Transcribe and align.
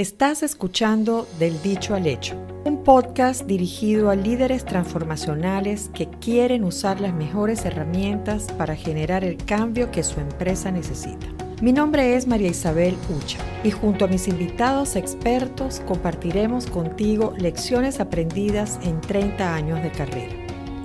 Estás 0.00 0.44
escuchando 0.44 1.26
Del 1.40 1.60
Dicho 1.60 1.96
al 1.96 2.06
Hecho, 2.06 2.36
un 2.64 2.84
podcast 2.84 3.46
dirigido 3.46 4.10
a 4.10 4.14
líderes 4.14 4.64
transformacionales 4.64 5.90
que 5.92 6.06
quieren 6.06 6.62
usar 6.62 7.00
las 7.00 7.12
mejores 7.12 7.64
herramientas 7.64 8.46
para 8.56 8.76
generar 8.76 9.24
el 9.24 9.36
cambio 9.38 9.90
que 9.90 10.04
su 10.04 10.20
empresa 10.20 10.70
necesita. 10.70 11.26
Mi 11.60 11.72
nombre 11.72 12.14
es 12.14 12.28
María 12.28 12.46
Isabel 12.46 12.96
Ucha 13.10 13.38
y 13.64 13.72
junto 13.72 14.04
a 14.04 14.08
mis 14.08 14.28
invitados 14.28 14.94
expertos 14.94 15.82
compartiremos 15.84 16.68
contigo 16.68 17.34
lecciones 17.36 17.98
aprendidas 17.98 18.78
en 18.84 19.00
30 19.00 19.52
años 19.52 19.82
de 19.82 19.90
carrera. 19.90 20.32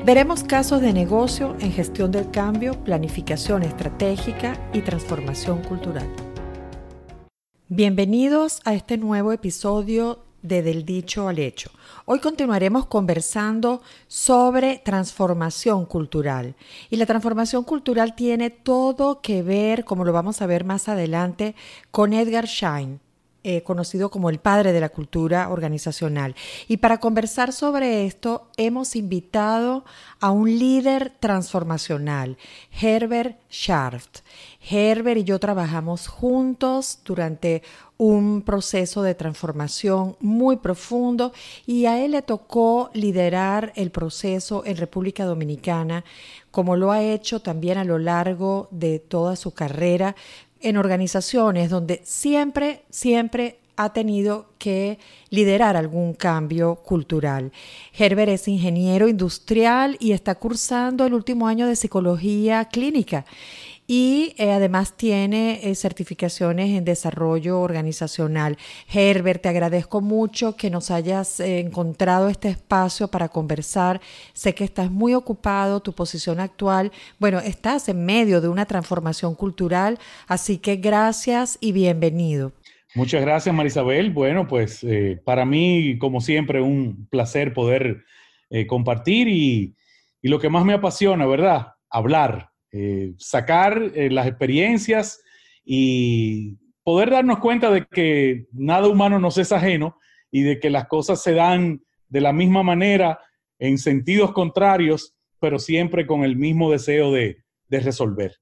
Veremos 0.04 0.44
casos 0.44 0.82
de 0.82 0.92
negocio 0.92 1.56
en 1.60 1.72
gestión 1.72 2.12
del 2.12 2.32
cambio, 2.32 2.84
planificación 2.84 3.62
estratégica 3.62 4.58
y 4.74 4.82
transformación 4.82 5.62
cultural. 5.62 6.10
Bienvenidos 7.70 8.60
a 8.66 8.74
este 8.74 8.98
nuevo 8.98 9.32
episodio 9.32 10.26
de 10.42 10.62
Del 10.62 10.84
Dicho 10.84 11.30
al 11.30 11.40
Hecho. 11.40 11.72
Hoy 12.04 12.20
continuaremos 12.20 12.88
conversando 12.88 13.82
sobre 14.10 14.82
transformación 14.84 15.86
cultural. 15.86 16.56
Y 16.90 16.98
la 16.98 17.06
transformación 17.06 17.64
cultural 17.64 18.16
tiene 18.16 18.50
todo 18.50 19.22
que 19.22 19.44
ver, 19.44 19.86
como 19.86 20.04
lo 20.04 20.12
vamos 20.12 20.42
a 20.42 20.46
ver 20.46 20.66
más 20.66 20.90
adelante, 20.90 21.56
con 21.90 22.12
Edgar 22.12 22.48
Schein, 22.48 23.00
eh, 23.46 23.62
conocido 23.62 24.10
como 24.10 24.30
el 24.30 24.40
padre 24.40 24.72
de 24.72 24.80
la 24.80 24.88
cultura 24.88 25.50
organizacional. 25.50 26.34
Y 26.70 26.78
para 26.78 27.02
conversar 27.02 27.52
sobre 27.52 28.06
esto, 28.06 28.48
hemos 28.56 28.96
invitado 28.96 29.84
a 30.22 30.32
un 30.32 30.48
líder 30.60 31.14
transformacional, 31.20 32.38
Herbert 32.72 33.38
Scharft. 33.50 34.20
Herbert 34.70 35.20
y 35.20 35.24
yo 35.24 35.40
trabajamos 35.40 36.08
juntos 36.08 37.00
durante 37.04 37.64
un 37.98 38.42
proceso 38.42 39.04
de 39.04 39.16
transformación 39.16 40.16
muy 40.20 40.58
profundo 40.58 41.34
y 41.66 41.86
a 41.86 42.04
él 42.04 42.12
le 42.12 42.22
tocó 42.22 42.90
liderar 42.94 43.74
el 43.76 43.92
proceso 43.92 44.64
en 44.66 44.78
República 44.78 45.26
Dominicana, 45.26 46.04
como 46.52 46.76
lo 46.76 46.92
ha 46.92 47.04
hecho 47.04 47.42
también 47.42 47.78
a 47.78 47.84
lo 47.84 48.00
largo 48.00 48.68
de 48.72 49.00
toda 49.00 49.36
su 49.36 49.54
carrera 49.54 50.16
en 50.60 50.78
organizaciones 50.78 51.70
donde 51.70 52.02
siempre, 52.04 52.84
siempre 52.90 53.60
ha 53.76 53.92
tenido 53.92 54.48
que 54.58 55.00
liderar 55.30 55.76
algún 55.76 56.14
cambio 56.14 56.76
cultural. 56.76 57.52
Herbert 57.98 58.32
es 58.32 58.48
ingeniero 58.48 59.08
industrial 59.08 59.98
y 60.00 60.12
está 60.12 60.36
cursando 60.36 61.06
el 61.06 61.14
último 61.14 61.48
año 61.48 61.68
de 61.68 61.76
psicología 61.76 62.66
clínica 62.66 63.26
y 63.86 64.34
eh, 64.38 64.52
además 64.52 64.96
tiene 64.96 65.60
eh, 65.64 65.76
certificaciones 65.76 66.70
en 66.70 66.86
desarrollo 66.86 67.60
organizacional. 67.60 68.58
Herbert, 68.92 69.42
te 69.42 69.50
agradezco 69.50 70.00
mucho 70.02 70.56
que 70.56 70.70
nos 70.70 70.90
hayas 70.90 71.40
eh, 71.40 71.60
encontrado 71.60 72.30
este 72.30 72.50
espacio 72.50 73.10
para 73.10 73.30
conversar. 73.30 74.00
Sé 74.34 74.56
que 74.56 74.64
estás 74.64 74.90
muy 74.90 75.14
ocupado, 75.14 75.82
tu 75.82 75.94
posición 75.94 76.40
actual, 76.40 76.92
bueno, 77.20 77.40
estás 77.40 77.90
en 77.90 78.06
medio 78.06 78.40
de 78.40 78.48
una 78.48 78.66
transformación 78.66 79.36
cultural, 79.36 80.00
así 80.28 80.58
que 80.58 80.78
gracias 80.78 81.58
y 81.60 81.72
bienvenido. 81.74 82.54
Muchas 82.96 83.22
gracias, 83.22 83.54
Marisabel. 83.54 84.12
Bueno, 84.12 84.48
pues 84.48 84.86
para 85.26 85.46
mí, 85.46 85.98
como 85.98 86.22
siempre, 86.22 86.62
un 86.62 87.08
placer 87.10 87.52
poder 87.52 88.04
compartir 88.68 89.28
y, 89.28 89.76
y 90.22 90.30
lo 90.30 90.40
que 90.40 90.50
más 90.50 90.64
me 90.64 90.74
apasiona, 90.74 91.26
¿verdad? 91.26 91.70
Hablar, 91.90 92.53
eh, 92.76 93.14
sacar 93.20 93.92
eh, 93.94 94.10
las 94.10 94.26
experiencias 94.26 95.22
y 95.64 96.58
poder 96.84 97.12
darnos 97.12 97.38
cuenta 97.38 97.70
de 97.70 97.86
que 97.86 98.48
nada 98.52 98.88
humano 98.88 99.20
nos 99.20 99.38
es 99.38 99.52
ajeno 99.52 100.00
y 100.32 100.42
de 100.42 100.60
que 100.60 100.72
las 100.72 100.88
cosas 100.88 101.22
se 101.22 101.34
dan 101.34 101.84
de 102.10 102.22
la 102.22 102.34
misma 102.34 102.64
manera 102.64 103.20
en 103.60 103.78
sentidos 103.78 104.32
contrarios, 104.32 105.14
pero 105.40 105.60
siempre 105.60 106.08
con 106.08 106.24
el 106.24 106.36
mismo 106.36 106.72
deseo 106.72 107.12
de, 107.12 107.38
resolver. 107.70 108.38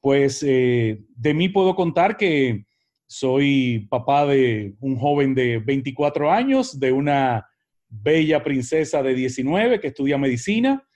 Pues 0.00 0.42
eh, 0.46 1.00
de 1.16 1.34
mí 1.34 1.48
puedo 1.48 1.74
contar 1.74 2.18
que 2.18 2.66
soy 3.06 3.86
papá 3.90 4.26
de 4.26 4.74
un 4.80 4.96
joven 4.96 5.34
de 5.34 5.58
24 5.58 6.30
años, 6.30 6.78
de 6.78 6.92
una 6.92 7.46
bella 7.88 8.42
princesa 8.42 9.02
de 9.02 9.14
19 9.14 9.80
que 9.80 9.88
estudia 9.88 10.18
medicina. 10.18 10.86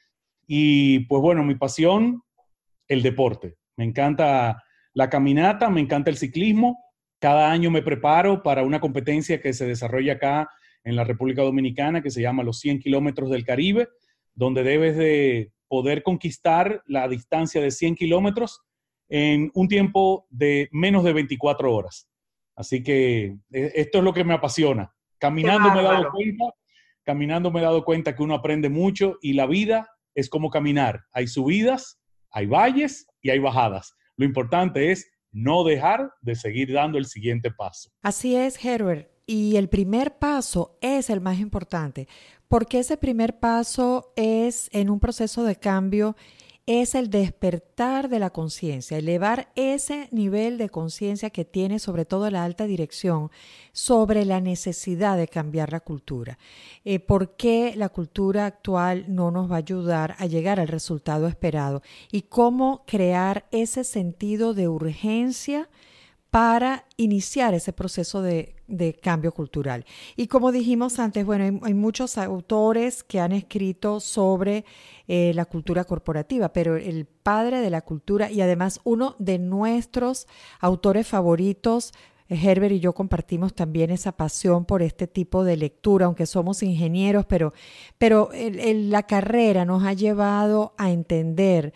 Y 0.46 1.00
pues 1.00 1.22
bueno, 1.22 1.44
mi 1.44 1.54
pasión 1.54 2.23
el 2.88 3.02
deporte. 3.02 3.56
Me 3.76 3.84
encanta 3.84 4.62
la 4.92 5.10
caminata, 5.10 5.70
me 5.70 5.80
encanta 5.80 6.10
el 6.10 6.16
ciclismo. 6.16 6.78
Cada 7.18 7.50
año 7.50 7.70
me 7.70 7.82
preparo 7.82 8.42
para 8.42 8.62
una 8.62 8.80
competencia 8.80 9.40
que 9.40 9.52
se 9.52 9.66
desarrolla 9.66 10.14
acá 10.14 10.48
en 10.84 10.96
la 10.96 11.04
República 11.04 11.42
Dominicana 11.42 12.02
que 12.02 12.10
se 12.10 12.22
llama 12.22 12.42
los 12.42 12.60
100 12.60 12.80
kilómetros 12.80 13.30
del 13.30 13.44
Caribe, 13.44 13.88
donde 14.34 14.62
debes 14.62 14.96
de 14.96 15.52
poder 15.68 16.02
conquistar 16.02 16.82
la 16.86 17.08
distancia 17.08 17.60
de 17.60 17.70
100 17.70 17.96
kilómetros 17.96 18.60
en 19.08 19.50
un 19.54 19.68
tiempo 19.68 20.26
de 20.30 20.68
menos 20.72 21.04
de 21.04 21.12
24 21.12 21.74
horas. 21.74 22.08
Así 22.54 22.82
que 22.82 23.36
e, 23.50 23.72
esto 23.74 23.98
es 23.98 24.04
lo 24.04 24.12
que 24.12 24.24
me 24.24 24.34
apasiona. 24.34 24.94
Caminando 25.18 25.72
me 25.72 25.80
he 25.80 25.84
dado 25.84 26.10
cuenta, 26.12 26.44
caminando 27.02 27.50
me 27.50 27.60
he 27.60 27.62
dado 27.64 27.84
cuenta 27.84 28.14
que 28.14 28.22
uno 28.22 28.34
aprende 28.34 28.68
mucho 28.68 29.18
y 29.22 29.32
la 29.32 29.46
vida 29.46 29.88
es 30.14 30.28
como 30.28 30.50
caminar. 30.50 31.04
Hay 31.12 31.26
subidas 31.26 31.98
hay 32.34 32.46
valles 32.46 33.06
y 33.22 33.30
hay 33.30 33.38
bajadas. 33.38 33.94
Lo 34.16 34.26
importante 34.26 34.90
es 34.90 35.08
no 35.32 35.64
dejar 35.64 36.12
de 36.20 36.34
seguir 36.34 36.72
dando 36.72 36.98
el 36.98 37.06
siguiente 37.06 37.50
paso. 37.50 37.90
Así 38.02 38.36
es, 38.36 38.62
Herbert. 38.62 39.08
Y 39.26 39.56
el 39.56 39.68
primer 39.68 40.18
paso 40.18 40.76
es 40.82 41.08
el 41.08 41.20
más 41.20 41.38
importante, 41.38 42.08
porque 42.46 42.80
ese 42.80 42.96
primer 42.96 43.38
paso 43.38 44.12
es 44.16 44.68
en 44.72 44.90
un 44.90 45.00
proceso 45.00 45.44
de 45.44 45.56
cambio 45.56 46.14
es 46.66 46.94
el 46.94 47.10
despertar 47.10 48.08
de 48.08 48.18
la 48.18 48.30
conciencia, 48.30 48.96
elevar 48.96 49.52
ese 49.54 50.08
nivel 50.12 50.56
de 50.56 50.70
conciencia 50.70 51.28
que 51.28 51.44
tiene 51.44 51.78
sobre 51.78 52.06
todo 52.06 52.30
la 52.30 52.44
alta 52.44 52.64
dirección 52.64 53.30
sobre 53.72 54.24
la 54.24 54.40
necesidad 54.40 55.18
de 55.18 55.28
cambiar 55.28 55.72
la 55.72 55.80
cultura. 55.80 56.38
Eh, 56.84 57.00
¿Por 57.00 57.36
qué 57.36 57.74
la 57.76 57.90
cultura 57.90 58.46
actual 58.46 59.04
no 59.08 59.30
nos 59.30 59.50
va 59.50 59.56
a 59.56 59.58
ayudar 59.58 60.16
a 60.18 60.26
llegar 60.26 60.58
al 60.58 60.68
resultado 60.68 61.28
esperado? 61.28 61.82
Y 62.10 62.22
cómo 62.22 62.84
crear 62.86 63.46
ese 63.50 63.84
sentido 63.84 64.54
de 64.54 64.68
urgencia 64.68 65.68
para 66.34 66.84
iniciar 66.96 67.54
ese 67.54 67.72
proceso 67.72 68.20
de, 68.20 68.56
cambio 69.00 69.30
cultural. 69.30 69.84
Y 70.16 70.26
como 70.26 70.50
dijimos 70.50 70.98
antes, 70.98 71.24
bueno, 71.24 71.60
hay, 71.62 71.74
muchos 71.74 72.18
autores 72.18 73.04
que 73.04 73.20
han 73.20 73.30
escrito 73.30 74.00
sobre 74.00 74.64
eh, 75.06 75.30
la 75.36 75.44
cultura 75.44 75.84
corporativa, 75.84 76.52
pero 76.52 76.74
el 76.74 77.04
padre 77.04 77.60
de 77.60 77.70
la 77.70 77.82
cultura 77.82 78.32
y 78.32 78.40
además 78.40 78.80
uno 78.82 79.14
de 79.20 79.38
nuestros 79.38 80.26
autores 80.58 81.06
favoritos, 81.06 81.92
Herbert 82.28 82.72
y 82.74 82.80
yo 82.80 82.94
compartimos 82.94 83.54
también 83.54 83.92
esa 83.92 84.10
pasión 84.10 84.64
por 84.64 84.82
este 84.82 85.06
tipo 85.06 85.44
de 85.44 85.56
lectura, 85.56 86.06
aunque 86.06 86.26
somos 86.26 86.64
ingenieros, 86.64 87.26
pero, 87.26 87.52
pero 87.96 88.30
la 88.32 89.04
carrera 89.04 89.64
nos 89.64 89.84
ha 89.84 89.92
llevado 89.92 90.74
a 90.78 90.90
entender 90.90 91.72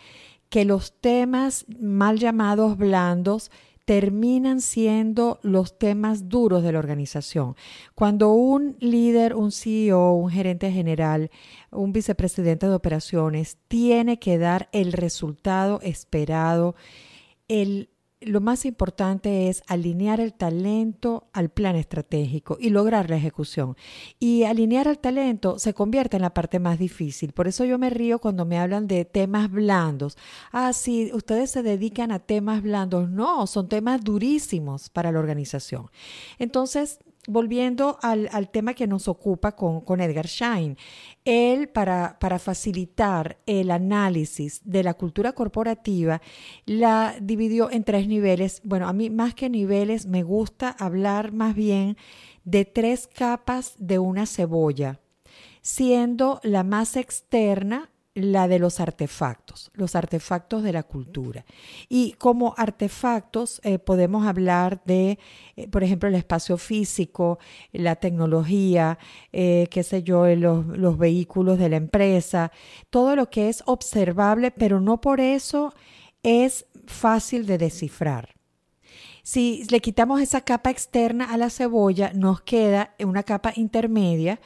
que 0.49 0.65
los 0.65 0.91
temas 0.99 1.65
mal 1.79 2.19
llamados 2.19 2.75
blandos 2.75 3.51
terminan 3.89 4.61
siendo 4.61 5.39
los 5.41 5.79
temas 5.79 6.29
duros 6.29 6.61
de 6.61 6.71
la 6.71 6.77
organización. 6.77 7.55
Cuando 7.95 8.33
un 8.33 8.77
líder, 8.79 9.33
un 9.33 9.51
CEO, 9.51 10.11
un 10.11 10.29
gerente 10.29 10.71
general, 10.71 11.31
un 11.71 11.91
vicepresidente 11.91 12.67
de 12.67 12.75
operaciones 12.75 13.57
tiene 13.67 14.19
que 14.19 14.37
dar 14.37 14.69
el 14.73 14.93
resultado 14.93 15.79
esperado, 15.81 16.75
el 17.47 17.89
lo 18.21 18.41
más 18.41 18.65
importante 18.65 19.47
es 19.47 19.63
alinear 19.67 20.19
el 20.19 20.33
talento 20.33 21.29
al 21.31 21.49
plan 21.49 21.75
estratégico 21.75 22.57
y 22.59 22.69
lograr 22.69 23.09
la 23.09 23.15
ejecución. 23.15 23.77
Y 24.19 24.43
alinear 24.43 24.87
al 24.87 24.99
talento 24.99 25.57
se 25.57 25.73
convierte 25.73 26.17
en 26.17 26.23
la 26.23 26.33
parte 26.33 26.59
más 26.59 26.79
difícil. 26.79 27.31
Por 27.31 27.47
eso 27.47 27.63
yo 27.63 27.77
me 27.77 27.89
río 27.89 28.19
cuando 28.19 28.45
me 28.45 28.59
hablan 28.59 28.87
de 28.87 29.05
temas 29.05 29.49
blandos. 29.49 30.17
Ah, 30.51 30.73
sí, 30.73 31.11
ustedes 31.13 31.51
se 31.51 31.63
dedican 31.63 32.11
a 32.11 32.19
temas 32.19 32.61
blandos. 32.61 33.09
No, 33.09 33.47
son 33.47 33.69
temas 33.69 34.03
durísimos 34.03 34.89
para 34.89 35.11
la 35.11 35.19
organización. 35.19 35.89
Entonces, 36.39 36.99
volviendo 37.29 37.97
al, 38.01 38.49
tema 38.49 38.73
que 38.73 38.87
nos 38.87 39.07
ocupa 39.07 39.55
con, 39.55 40.01
Edgar 40.01 40.27
Schein, 40.27 40.77
él 41.23 41.69
para, 41.69 42.17
para, 42.19 42.39
facilitar 42.39 43.37
el 43.45 43.71
análisis 43.71 44.61
de 44.63 44.83
la 44.83 44.95
cultura 44.95 45.33
corporativa 45.33 46.21
la 46.65 47.15
dividió 47.21 47.71
en 47.71 47.83
tres 47.83 48.07
niveles. 48.07 48.61
Bueno, 48.63 48.87
a 48.87 48.93
mí 48.93 49.09
más 49.09 49.35
que 49.35 49.49
niveles 49.49 50.05
me 50.05 50.23
gusta 50.23 50.69
hablar 50.69 51.31
más 51.31 51.55
bien 51.55 51.97
de 52.43 52.65
tres 52.65 53.07
capas 53.07 53.75
de 53.77 53.99
una 53.99 54.25
cebolla, 54.25 54.99
siendo 55.61 56.39
la 56.43 56.63
más 56.63 56.95
externa 56.95 57.91
la 58.19 58.47
de 58.47 58.59
los 58.59 58.79
artefactos, 58.79 59.71
los 59.73 59.95
artefactos 59.95 60.63
de 60.63 60.73
la 60.73 60.83
cultura. 60.83 61.45
Y 61.87 62.13
como 62.13 62.53
artefactos 62.57 63.61
eh, 63.63 63.79
podemos 63.79 64.25
hablar 64.27 64.81
de, 64.85 65.19
eh, 65.55 65.67
por 65.67 65.83
ejemplo, 65.83 66.09
el 66.09 66.15
espacio 66.15 66.57
físico, 66.57 67.39
la 67.71 67.95
tecnología, 67.95 68.97
eh, 69.31 69.67
qué 69.71 69.83
sé 69.83 70.03
yo, 70.03 70.27
los, 70.35 70.65
los 70.65 70.97
vehículos 70.97 71.57
de 71.57 71.69
la 71.69 71.77
empresa, 71.77 72.51
todo 72.89 73.15
lo 73.15 73.29
que 73.29 73.49
es 73.49 73.63
observable, 73.65 74.51
pero 74.51 74.79
no 74.79 75.01
por 75.01 75.19
eso 75.19 75.73
es 76.23 76.65
fácil 76.85 77.45
de 77.45 77.57
descifrar. 77.57 78.35
Si 79.23 79.63
le 79.69 79.79
quitamos 79.79 80.21
esa 80.21 80.41
capa 80.41 80.71
externa 80.71 81.25
a 81.25 81.37
la 81.37 81.49
cebolla, 81.49 82.11
nos 82.13 82.41
queda 82.41 82.95
una 82.99 83.23
capa 83.23 83.53
intermedia 83.55 84.39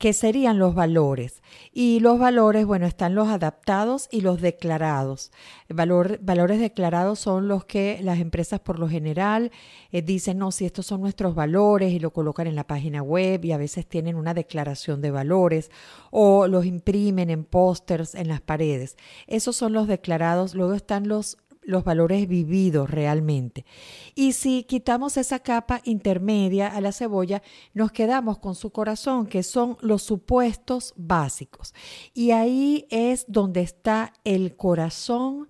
que 0.00 0.14
serían 0.14 0.58
los 0.58 0.74
valores. 0.74 1.42
Y 1.74 2.00
los 2.00 2.18
valores, 2.18 2.64
bueno, 2.64 2.86
están 2.86 3.14
los 3.14 3.28
adaptados 3.28 4.08
y 4.10 4.22
los 4.22 4.40
declarados. 4.40 5.30
valores 5.68 6.58
declarados 6.58 7.18
son 7.18 7.48
los 7.48 7.66
que 7.66 8.00
las 8.02 8.18
empresas 8.18 8.60
por 8.60 8.78
lo 8.78 8.88
general 8.88 9.52
eh, 9.92 10.00
dicen, 10.00 10.38
no, 10.38 10.52
si 10.52 10.64
estos 10.64 10.86
son 10.86 11.02
nuestros 11.02 11.34
valores 11.34 11.92
y 11.92 12.00
lo 12.00 12.14
colocan 12.14 12.46
en 12.46 12.54
la 12.56 12.66
página 12.66 13.02
web 13.02 13.44
y 13.44 13.52
a 13.52 13.58
veces 13.58 13.86
tienen 13.86 14.16
una 14.16 14.32
declaración 14.32 15.02
de 15.02 15.10
valores 15.10 15.70
o 16.10 16.46
los 16.46 16.64
imprimen 16.64 17.28
en 17.28 17.44
pósters 17.44 18.14
en 18.14 18.28
las 18.28 18.40
paredes. 18.40 18.96
Esos 19.26 19.54
son 19.54 19.74
los 19.74 19.86
declarados. 19.86 20.54
Luego 20.54 20.72
están 20.72 21.08
los 21.08 21.36
los 21.62 21.84
valores 21.84 22.26
vividos 22.28 22.90
realmente. 22.90 23.64
Y 24.14 24.32
si 24.32 24.64
quitamos 24.64 25.16
esa 25.16 25.38
capa 25.40 25.80
intermedia 25.84 26.68
a 26.68 26.80
la 26.80 26.92
cebolla, 26.92 27.42
nos 27.74 27.92
quedamos 27.92 28.38
con 28.38 28.54
su 28.54 28.70
corazón, 28.70 29.26
que 29.26 29.42
son 29.42 29.76
los 29.80 30.02
supuestos 30.02 30.94
básicos. 30.96 31.74
Y 32.14 32.32
ahí 32.32 32.86
es 32.90 33.24
donde 33.28 33.60
está 33.60 34.12
el 34.24 34.56
corazón 34.56 35.48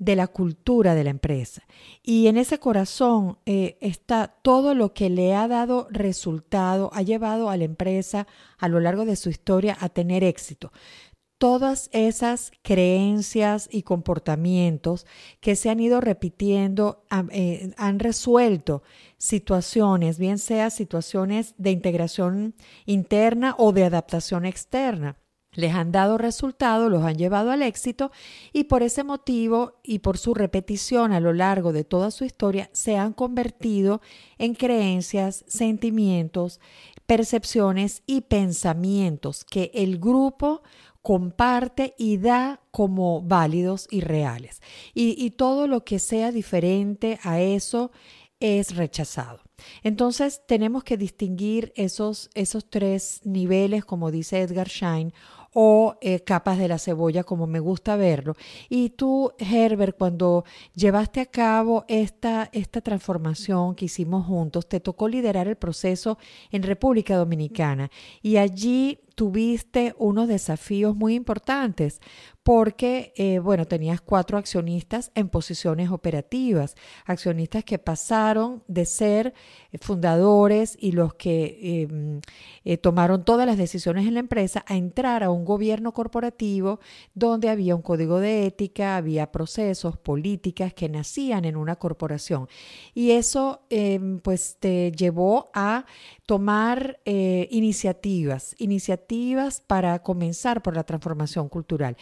de 0.00 0.16
la 0.16 0.28
cultura 0.28 0.94
de 0.94 1.04
la 1.04 1.10
empresa. 1.10 1.62
Y 2.02 2.28
en 2.28 2.38
ese 2.38 2.58
corazón 2.58 3.38
eh, 3.44 3.76
está 3.82 4.28
todo 4.28 4.74
lo 4.74 4.94
que 4.94 5.10
le 5.10 5.34
ha 5.34 5.46
dado 5.46 5.88
resultado, 5.90 6.90
ha 6.94 7.02
llevado 7.02 7.50
a 7.50 7.58
la 7.58 7.64
empresa 7.64 8.26
a 8.56 8.68
lo 8.68 8.80
largo 8.80 9.04
de 9.04 9.16
su 9.16 9.28
historia 9.28 9.76
a 9.78 9.90
tener 9.90 10.24
éxito 10.24 10.72
todas 11.40 11.88
esas 11.94 12.52
creencias 12.60 13.66
y 13.72 13.82
comportamientos 13.82 15.06
que 15.40 15.56
se 15.56 15.70
han 15.70 15.80
ido 15.80 16.02
repitiendo 16.02 17.02
eh, 17.32 17.72
han 17.78 17.98
resuelto 17.98 18.82
situaciones, 19.16 20.18
bien 20.18 20.36
sea 20.36 20.68
situaciones 20.68 21.54
de 21.56 21.70
integración 21.70 22.54
interna 22.84 23.54
o 23.56 23.72
de 23.72 23.84
adaptación 23.84 24.44
externa. 24.44 25.16
Les 25.52 25.74
han 25.74 25.92
dado 25.92 26.18
resultados, 26.18 26.92
los 26.92 27.04
han 27.04 27.16
llevado 27.16 27.50
al 27.50 27.62
éxito 27.62 28.12
y 28.52 28.64
por 28.64 28.82
ese 28.82 29.02
motivo 29.02 29.80
y 29.82 30.00
por 30.00 30.18
su 30.18 30.34
repetición 30.34 31.10
a 31.12 31.20
lo 31.20 31.32
largo 31.32 31.72
de 31.72 31.84
toda 31.84 32.10
su 32.10 32.24
historia 32.24 32.68
se 32.74 32.98
han 32.98 33.14
convertido 33.14 34.02
en 34.36 34.54
creencias, 34.54 35.44
sentimientos, 35.48 36.60
percepciones 37.06 38.02
y 38.06 38.20
pensamientos 38.20 39.44
que 39.44 39.72
el 39.74 39.98
grupo 39.98 40.62
comparte 41.02 41.94
y 41.98 42.18
da 42.18 42.60
como 42.70 43.22
válidos 43.22 43.88
y 43.90 44.00
reales. 44.00 44.60
Y, 44.94 45.30
todo 45.30 45.66
lo 45.66 45.84
que 45.84 45.98
sea 45.98 46.32
diferente 46.32 47.18
a 47.22 47.40
eso 47.40 47.90
es 48.40 48.76
rechazado. 48.76 49.40
Entonces 49.82 50.42
tenemos 50.46 50.84
que 50.84 50.96
distinguir 50.96 51.72
esos, 51.76 52.30
esos 52.34 52.68
tres 52.68 53.20
niveles, 53.24 53.84
como 53.84 54.10
dice 54.10 54.40
Edgar 54.40 54.68
Schein, 54.68 55.12
o 55.52 55.96
eh, 56.00 56.20
capas 56.20 56.58
de 56.58 56.68
la 56.68 56.78
cebolla, 56.78 57.24
como 57.24 57.46
me 57.46 57.60
gusta 57.60 57.96
verlo. 57.96 58.36
Y 58.68 58.90
tú, 58.90 59.32
Herbert, 59.38 59.96
cuando 59.96 60.44
llevaste 60.74 61.20
a 61.20 61.26
cabo 61.26 61.84
esta, 61.88 62.48
esta 62.52 62.80
transformación 62.80 63.74
que 63.74 63.86
hicimos 63.86 64.26
juntos, 64.26 64.68
te 64.68 64.80
tocó 64.80 65.08
liderar 65.08 65.48
el 65.48 65.56
proceso 65.56 66.18
en 66.50 66.62
República 66.62 67.16
Dominicana. 67.16 67.90
Y 68.22 68.36
allí 68.36 69.00
tuviste 69.20 69.94
unos 69.98 70.28
desafíos 70.28 70.96
muy 70.96 71.14
importantes 71.14 72.00
porque, 72.42 73.12
eh, 73.16 73.38
bueno, 73.38 73.66
tenías 73.66 74.00
cuatro 74.00 74.38
accionistas 74.38 75.12
en 75.14 75.28
posiciones 75.28 75.90
operativas, 75.90 76.74
accionistas 77.04 77.64
que 77.64 77.78
pasaron 77.78 78.64
de 78.66 78.86
ser 78.86 79.34
eh, 79.72 79.78
fundadores 79.78 80.74
y 80.80 80.92
los 80.92 81.12
que 81.12 81.82
em, 81.82 82.20
eh, 82.64 82.78
tomaron 82.78 83.26
todas 83.26 83.46
las 83.46 83.58
decisiones 83.58 84.06
en 84.06 84.14
la 84.14 84.20
empresa 84.20 84.64
a 84.66 84.76
entrar 84.76 85.22
a 85.22 85.30
un 85.30 85.44
gobierno 85.44 85.92
corporativo 85.92 86.80
donde 87.14 87.50
había 87.50 87.76
un 87.76 87.82
código 87.82 88.20
de 88.20 88.46
ética, 88.46 88.96
había 88.96 89.30
procesos, 89.30 89.98
políticas 89.98 90.72
que 90.72 90.88
nacían 90.88 91.44
en 91.44 91.56
una 91.56 91.76
corporación. 91.76 92.48
Y 92.94 93.10
eso, 93.10 93.66
em, 93.68 94.18
pues, 94.20 94.56
te 94.58 94.92
llevó 94.92 95.50
a 95.52 95.84
tomar 96.24 97.00
iniciativas, 97.04 98.54
iniciativas 98.58 99.09
para 99.60 99.98
comenzar 100.02 100.62
por 100.62 100.76
la 100.76 100.84
transformación 100.84 101.48
cultural. 101.48 101.96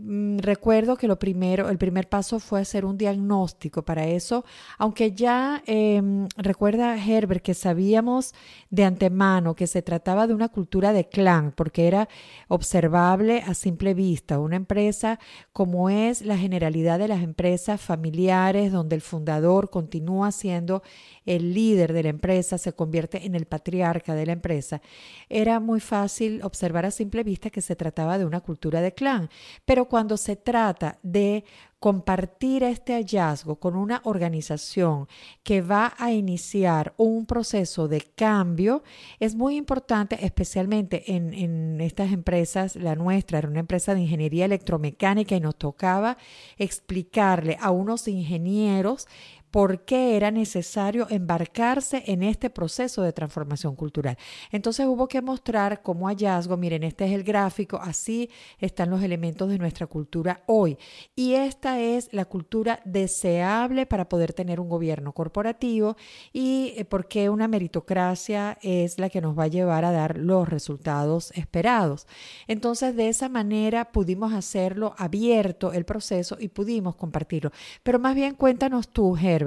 Mm, 0.00 0.38
recuerdo 0.38 0.96
que 0.96 1.06
lo 1.06 1.20
primero, 1.20 1.68
el 1.68 1.78
primer 1.78 2.08
paso 2.08 2.40
fue 2.40 2.60
hacer 2.60 2.84
un 2.84 2.98
diagnóstico 2.98 3.84
para 3.84 4.06
eso, 4.06 4.44
aunque 4.76 5.12
ya 5.12 5.62
em, 5.66 6.26
recuerda 6.36 6.96
Herbert 6.96 7.42
que 7.42 7.54
sabíamos 7.54 8.34
de 8.70 8.84
antemano 8.84 9.54
que 9.54 9.68
se 9.68 9.82
trataba 9.82 10.26
de 10.26 10.34
una 10.34 10.48
cultura 10.48 10.92
de 10.92 11.08
clan, 11.08 11.52
porque 11.52 11.86
era 11.86 12.08
observable 12.48 13.42
a 13.46 13.54
simple 13.54 13.94
vista, 13.94 14.40
una 14.40 14.56
empresa 14.56 15.20
como 15.52 15.88
es 15.88 16.22
la 16.22 16.36
generalidad 16.36 16.98
de 16.98 17.06
las 17.08 17.22
empresas 17.22 17.80
familiares, 17.80 18.72
donde 18.72 18.96
el 18.96 19.02
fundador 19.02 19.70
continúa 19.70 20.32
siendo 20.32 20.82
el 21.24 21.54
líder 21.54 21.92
de 21.92 22.02
la 22.02 22.08
empresa, 22.08 22.58
se 22.58 22.72
convierte 22.72 23.26
en 23.26 23.36
el 23.36 23.46
patriarca 23.46 24.16
de 24.16 24.26
la 24.26 24.32
empresa, 24.32 24.82
era 25.28 25.60
muy 25.60 25.78
fácil 25.78 26.40
observar 26.42 26.84
a 26.84 26.90
simple 26.90 27.22
vista 27.22 27.50
que 27.50 27.60
se 27.60 27.76
trataba 27.76 28.18
de 28.18 28.24
una 28.24 28.40
cultura 28.40 28.80
de 28.80 28.92
clan, 28.92 29.30
pero 29.64 29.83
cuando 29.88 30.16
se 30.16 30.36
trata 30.36 30.98
de 31.02 31.44
compartir 31.84 32.62
este 32.62 32.94
hallazgo 32.94 33.56
con 33.56 33.76
una 33.76 34.00
organización 34.04 35.06
que 35.42 35.60
va 35.60 35.92
a 35.98 36.12
iniciar 36.12 36.94
un 36.96 37.26
proceso 37.26 37.88
de 37.88 38.00
cambio, 38.00 38.82
es 39.20 39.34
muy 39.34 39.56
importante, 39.56 40.24
especialmente 40.24 41.14
en, 41.14 41.34
en, 41.34 41.82
estas 41.82 42.10
empresas, 42.10 42.76
la 42.76 42.94
nuestra 42.94 43.36
era 43.36 43.48
una 43.48 43.60
empresa 43.60 43.94
de 43.94 44.00
ingeniería 44.00 44.46
electromecánica 44.46 45.36
y 45.36 45.40
nos 45.40 45.56
tocaba 45.56 46.16
explicarle 46.56 47.58
a 47.60 47.70
unos 47.70 48.08
ingenieros 48.08 49.06
por 49.54 49.84
qué 49.84 50.16
era 50.16 50.32
necesario 50.32 51.06
embarcarse 51.10 52.02
en 52.06 52.24
este 52.24 52.50
proceso 52.50 53.02
de 53.02 53.12
transformación 53.12 53.76
cultural. 53.76 54.18
Entonces 54.50 54.84
hubo 54.84 55.06
que 55.06 55.22
mostrar 55.22 55.80
como 55.80 56.08
hallazgo, 56.08 56.56
miren, 56.56 56.82
este 56.82 57.04
es 57.04 57.12
el 57.12 57.22
gráfico, 57.22 57.78
así 57.80 58.30
están 58.58 58.90
los 58.90 59.00
elementos 59.00 59.48
de 59.48 59.58
nuestra 59.58 59.86
cultura 59.86 60.42
hoy. 60.46 60.76
Y 61.14 61.34
esta 61.34 61.78
es 61.78 62.08
la 62.12 62.24
cultura 62.24 62.80
deseable 62.84 63.86
para 63.86 64.08
poder 64.08 64.32
tener 64.32 64.58
un 64.58 64.68
gobierno 64.68 65.12
corporativo 65.12 65.96
y 66.32 66.74
eh, 66.76 66.84
por 66.84 67.06
qué 67.06 67.30
una 67.30 67.46
meritocracia 67.46 68.58
es 68.60 68.98
la 68.98 69.08
que 69.08 69.20
nos 69.20 69.38
va 69.38 69.44
a 69.44 69.46
llevar 69.46 69.84
a 69.84 69.92
dar 69.92 70.18
los 70.18 70.48
resultados 70.48 71.30
esperados. 71.36 72.08
Entonces, 72.48 72.96
de 72.96 73.08
esa 73.08 73.28
manera 73.28 73.92
pudimos 73.92 74.32
hacerlo 74.32 74.96
abierto 74.98 75.72
el 75.72 75.84
proceso 75.84 76.38
y 76.40 76.48
pudimos 76.48 76.96
compartirlo. 76.96 77.52
Pero 77.84 78.00
más 78.00 78.16
bien 78.16 78.34
cuéntanos 78.34 78.88
tú, 78.88 79.14
Ger, 79.14 79.43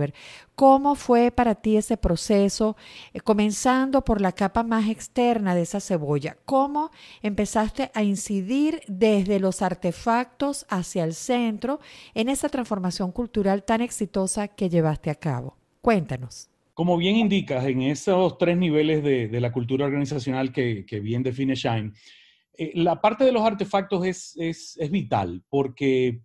¿Cómo 0.55 0.95
fue 0.95 1.31
para 1.31 1.55
ti 1.55 1.77
ese 1.77 1.97
proceso, 1.97 2.75
eh, 3.13 3.19
comenzando 3.19 4.03
por 4.03 4.21
la 4.21 4.31
capa 4.31 4.63
más 4.63 4.89
externa 4.89 5.55
de 5.55 5.63
esa 5.63 5.79
cebolla? 5.79 6.37
¿Cómo 6.45 6.91
empezaste 7.21 7.91
a 7.93 8.03
incidir 8.03 8.81
desde 8.87 9.39
los 9.39 9.61
artefactos 9.61 10.65
hacia 10.69 11.03
el 11.03 11.13
centro 11.13 11.79
en 12.13 12.29
esa 12.29 12.49
transformación 12.49 13.11
cultural 13.11 13.63
tan 13.63 13.81
exitosa 13.81 14.47
que 14.47 14.69
llevaste 14.69 15.09
a 15.09 15.15
cabo? 15.15 15.57
Cuéntanos. 15.81 16.49
Como 16.73 16.97
bien 16.97 17.15
indicas, 17.15 17.65
en 17.65 17.81
esos 17.81 18.37
tres 18.37 18.57
niveles 18.57 19.03
de, 19.03 19.41
la 19.41 19.51
cultura 19.51 19.85
organizacional 19.85 20.51
que, 20.51 20.85
bien 21.01 21.23
define 21.23 21.55
Shine, 21.55 21.93
eh, 22.53 22.71
la 22.75 23.01
parte 23.01 23.23
de 23.23 23.31
los 23.31 23.41
artefactos 23.41 24.05
es, 24.05 24.35
es 24.37 24.91
vital 24.91 25.43
porque 25.49 26.21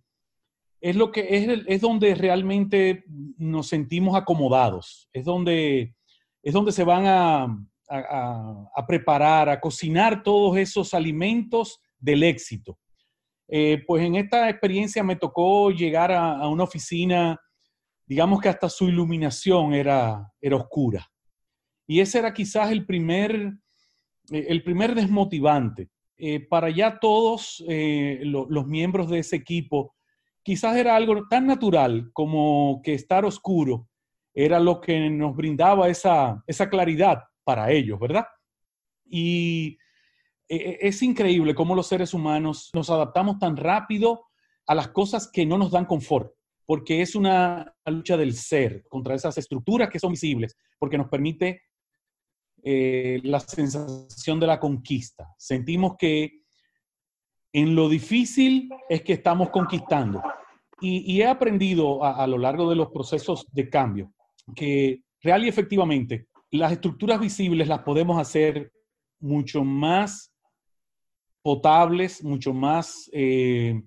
es 0.83 0.97
lo 0.97 1.13
que 1.13 1.25
es, 1.29 1.63
es 1.65 1.79
donde 1.79 2.13
realmente 2.13 3.05
nos 3.37 3.69
sentimos 3.69 4.17
acomodados, 4.17 5.09
es 5.13 5.23
donde, 5.23 5.95
es 6.41 6.53
donde 6.53 6.73
se 6.73 6.83
van 6.83 7.05
a, 7.05 7.57
a, 7.87 8.85
preparar, 8.85 9.47
a 9.47 9.61
cocinar 9.61 10.23
todos 10.23 10.57
esos 10.57 10.93
alimentos 10.93 11.79
del 11.97 12.23
éxito. 12.23 12.77
Eh, 13.47 13.81
pues 13.87 14.03
en 14.03 14.15
esta 14.15 14.49
experiencia 14.49 15.03
me 15.03 15.15
tocó 15.15 15.71
llegar 15.71 16.11
a, 16.11 16.45
una 16.49 16.65
oficina, 16.65 17.39
digamos 18.05 18.41
que 18.41 18.49
hasta 18.49 18.67
su 18.67 18.89
iluminación 18.89 19.73
era, 19.73 20.29
era 20.41 20.57
oscura. 20.57 21.09
Y 21.87 22.01
ese 22.01 22.19
era 22.19 22.33
quizás 22.33 22.71
el 22.71 22.85
primer, 22.85 23.53
el 24.29 24.63
primer 24.63 24.95
desmotivante, 24.95 25.87
eh, 26.17 26.41
para 26.41 26.69
ya 26.69 26.99
todos 26.99 27.63
eh, 27.69 28.19
los 28.25 28.67
miembros 28.67 29.09
de 29.09 29.19
ese 29.19 29.37
equipo, 29.37 29.95
quizás 30.43 30.75
era 30.75 30.95
algo 30.95 31.27
tan 31.29 31.47
natural 31.47 32.11
como 32.13 32.81
que 32.83 32.93
estar 32.93 33.25
oscuro 33.25 33.87
era 34.33 34.59
lo 34.59 34.81
que 34.81 35.09
nos 35.09 35.35
brindaba 35.35 35.89
esa, 35.89 36.43
esa 36.47 36.69
claridad 36.69 37.19
para 37.43 37.71
ellos, 37.71 37.99
¿verdad? 37.99 38.25
Y 39.05 39.77
es 40.47 41.01
increíble 41.01 41.55
cómo 41.55 41.75
los 41.75 41.87
seres 41.87 42.13
humanos 42.13 42.69
nos 42.73 42.89
adaptamos 42.89 43.39
tan 43.39 43.55
rápido 43.57 44.25
a 44.67 44.75
las 44.75 44.89
cosas 44.89 45.29
que 45.31 45.45
no 45.45 45.57
nos 45.57 45.71
dan 45.71 45.85
confort, 45.85 46.33
porque 46.65 47.01
es 47.01 47.15
una 47.15 47.75
lucha 47.85 48.17
del 48.17 48.33
ser 48.33 48.85
contra 48.87 49.15
esas 49.15 49.37
estructuras 49.37 49.89
que 49.89 49.99
son 49.99 50.11
visibles, 50.11 50.57
porque 50.79 50.97
nos 50.97 51.09
permite 51.09 51.63
eh, 52.63 53.19
la 53.23 53.39
sensación 53.39 54.39
de 54.39 54.47
la 54.47 54.59
conquista. 54.59 55.27
Sentimos 55.37 55.95
que 55.97 56.42
en 57.53 57.75
lo 57.75 57.87
difícil 57.87 58.69
es 58.89 59.03
que 59.03 59.13
estamos 59.13 59.51
conquistando. 59.51 60.21
Y, 60.81 61.21
he 61.21 61.25
aprendido 61.25 62.03
a, 62.03 62.27
lo 62.27 62.37
largo 62.37 62.69
de 62.69 62.75
los 62.75 62.89
procesos 62.89 63.47
de 63.53 63.69
cambio 63.69 64.11
que 64.53 65.01
real 65.21 65.45
y 65.45 65.47
efectivamente 65.47 66.27
las 66.51 66.73
estructuras 66.73 67.21
visibles 67.21 67.69
las 67.69 67.79
podemos 67.83 68.19
hacer 68.19 68.73
mucho 69.21 69.63
más 69.63 70.33
potables, 71.41 72.21
mucho 72.21 72.53
más 72.53 73.09
eh, 73.13 73.81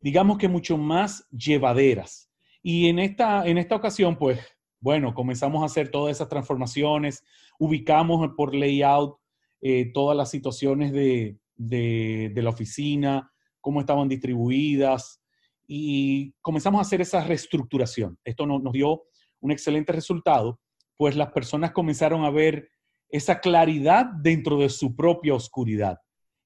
digamos 0.00 0.38
que 0.38 0.48
mucho 0.48 0.76
más 0.76 1.28
llevaderas. 1.30 2.28
Y 2.60 2.88
en 2.88 2.98
esta, 2.98 3.46
en 3.46 3.58
esta 3.58 3.76
ocasión, 3.76 4.16
pues, 4.16 4.40
bueno, 4.80 5.14
comenzamos 5.14 5.62
a 5.62 5.66
hacer 5.66 5.90
todas 5.90 6.16
esas 6.16 6.28
transformaciones, 6.28 7.24
ubicamos 7.58 8.28
por 8.36 8.52
layout 8.52 9.16
eh, 9.60 9.92
todas 9.92 10.16
las 10.16 10.30
situaciones 10.30 10.92
de, 10.92 11.38
la 11.56 12.50
oficina, 12.50 13.30
cómo 13.60 13.80
estaban 13.80 14.08
distribuidas, 14.08 15.22
y 15.66 16.32
comenzamos 16.40 16.78
a 16.78 16.82
hacer 16.82 17.00
esa 17.00 17.24
reestructuración. 17.24 18.18
Esto 18.24 18.46
nos 18.46 18.72
dio 18.72 19.02
un 19.40 19.50
excelente 19.50 19.92
resultado, 19.92 20.60
pues 20.96 21.16
las 21.16 21.32
personas 21.32 21.72
comenzaron 21.72 22.24
a 22.24 22.30
ver 22.30 22.68
esa 23.08 23.40
claridad 23.40 24.06
dentro 24.06 24.58
de 24.58 24.68
su 24.68 24.94
propia 24.94 25.34
oscuridad. 25.34 25.98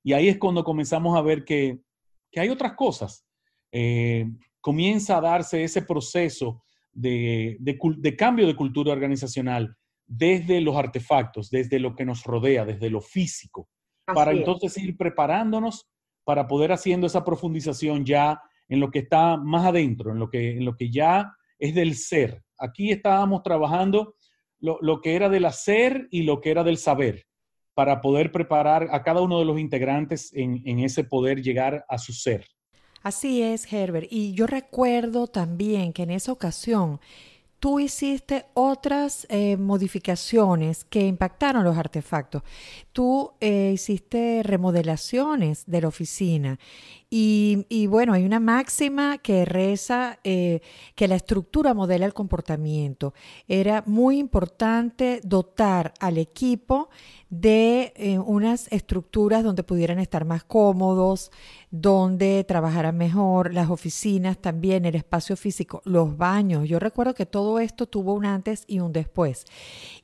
Y 0.03 0.15
ahí 0.15 0.29
es 0.29 0.39
cuando 0.39 0.65
comenzamos 0.65 1.17
a 1.17 1.23
ver 1.23 1.45
que, 1.45 1.81
que 2.31 2.41
hay 2.41 2.49
otras 2.49 2.75
cosas 2.75 3.27
eh, 3.73 4.27
comienza 4.61 5.17
a 5.17 5.21
darse 5.21 5.63
ese 5.63 5.83
proceso 5.83 6.63
de, 6.93 7.57
cambio 8.19 8.47
de 8.47 8.57
cultura 8.57 8.93
organizacional 8.93 9.77
desde 10.07 10.61
los 10.61 10.77
artefactos, 10.77 11.51
desde 11.51 11.79
lo 11.79 11.95
que 11.95 12.05
nos 12.05 12.25
rodea, 12.25 12.65
desde 12.65 12.91
lo 12.91 13.01
físico, 13.01 13.69
para 14.15 14.33
entonces 14.33 14.77
ir 14.79 14.97
preparándonos 14.97 15.87
para 16.25 16.47
poder 16.47 16.73
haciendo 16.73 17.07
esa 17.07 17.25
profundización 17.25 18.05
ya 18.05 18.41
en 18.69 18.81
lo 18.81 18.91
que 18.91 19.01
está 19.01 19.37
más 19.37 19.67
adentro, 19.67 20.13
en 20.13 20.19
lo 20.19 20.29
que, 20.29 20.53
en 20.57 20.65
lo 20.65 20.77
que 20.77 20.91
ya 20.91 21.33
es 21.59 21.75
del 21.75 21.95
ser. 21.95 22.43
Aquí 22.59 22.91
estábamos 22.91 23.43
trabajando 23.43 24.15
lo, 24.61 25.01
que 25.01 25.17
era 25.17 25.29
del 25.29 25.47
hacer 25.47 26.07
y 26.11 26.23
lo 26.23 26.41
que 26.41 26.51
era 26.51 26.63
del 26.63 26.77
saber, 26.77 27.27
para 27.75 28.01
poder 28.01 28.31
preparar 28.31 28.89
a 28.93 29.03
cada 29.03 29.23
uno 29.23 29.39
de 29.39 29.45
los 29.47 29.59
integrantes 29.59 30.31
en 30.35 30.79
ese 30.81 31.05
poder 31.05 31.43
llegar 31.43 31.85
a 31.89 31.99
su 31.99 32.13
ser. 32.13 32.47
Así 33.03 33.43
es, 33.43 33.71
Herbert. 33.73 34.09
Y 34.11 34.35
yo 34.35 34.47
recuerdo 34.47 35.27
también 35.27 35.93
que 35.93 36.03
en 36.03 36.11
esa 36.11 36.33
ocasión 36.33 37.01
tú 37.61 37.79
hiciste 37.79 38.47
otras 38.55 39.27
eh, 39.29 39.59
modificaciones 39.59 40.85
que 40.85 41.07
impactaron 41.07 41.63
los 41.63 41.77
artefactos. 41.77 42.43
Tú 42.93 43.33
eh, 43.39 43.73
hiciste 43.75 44.41
remodelaciones 44.43 45.65
de 45.67 45.83
la 45.83 45.89
oficina 45.89 46.59
y, 47.13 47.87
bueno, 47.89 48.13
hay 48.13 48.25
una 48.25 48.39
máxima 48.39 49.19
que 49.19 49.45
reza 49.45 50.21
eh, 50.23 50.61
que 50.95 51.09
la 51.09 51.17
estructura 51.17 51.75
modela 51.75 52.07
el 52.07 52.15
comportamiento. 52.15 53.15
Era 53.49 53.83
muy 53.85 54.19
importante 54.19 55.21
dotar 55.25 55.93
al 55.99 56.19
equipo 56.19 56.89
de 57.29 58.21
unas 58.25 58.69
estructuras 58.73 59.43
donde 59.43 59.65
pudieran 59.65 59.99
estar 59.99 60.25
más 60.25 60.45
cómodos, 60.45 61.33
donde 61.71 62.45
trabajaran 62.45 62.97
mejor, 62.97 63.55
las 63.55 63.71
oficinas 63.71 64.39
también, 64.39 64.85
el 64.85 64.97
espacio 64.97 65.37
físico, 65.37 65.83
los 65.85 66.17
baños. 66.17 66.69
Yo 66.69 66.79
recuerdo 66.79 67.15
que 67.15 67.27
todo 67.27 67.61
esto 67.61 67.87
tuvo 67.87 68.15
un 68.15 68.27
antes 68.27 68.65
y 68.67 68.81
un 68.81 68.93
después. 68.93 69.45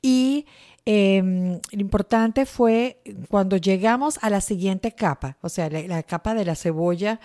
Y 0.00 0.46
Em, 0.88 1.60
lo 1.72 1.80
importante 1.80 2.46
fue 2.46 2.98
cuando 3.28 3.56
llegamos 3.56 4.20
a 4.22 4.30
la 4.30 4.40
siguiente 4.40 4.92
capa, 4.92 5.36
o 5.40 5.48
sea, 5.48 5.68
la, 5.68 6.04
capa 6.04 6.32
de 6.32 6.44
la 6.44 6.54
cebolla 6.54 7.18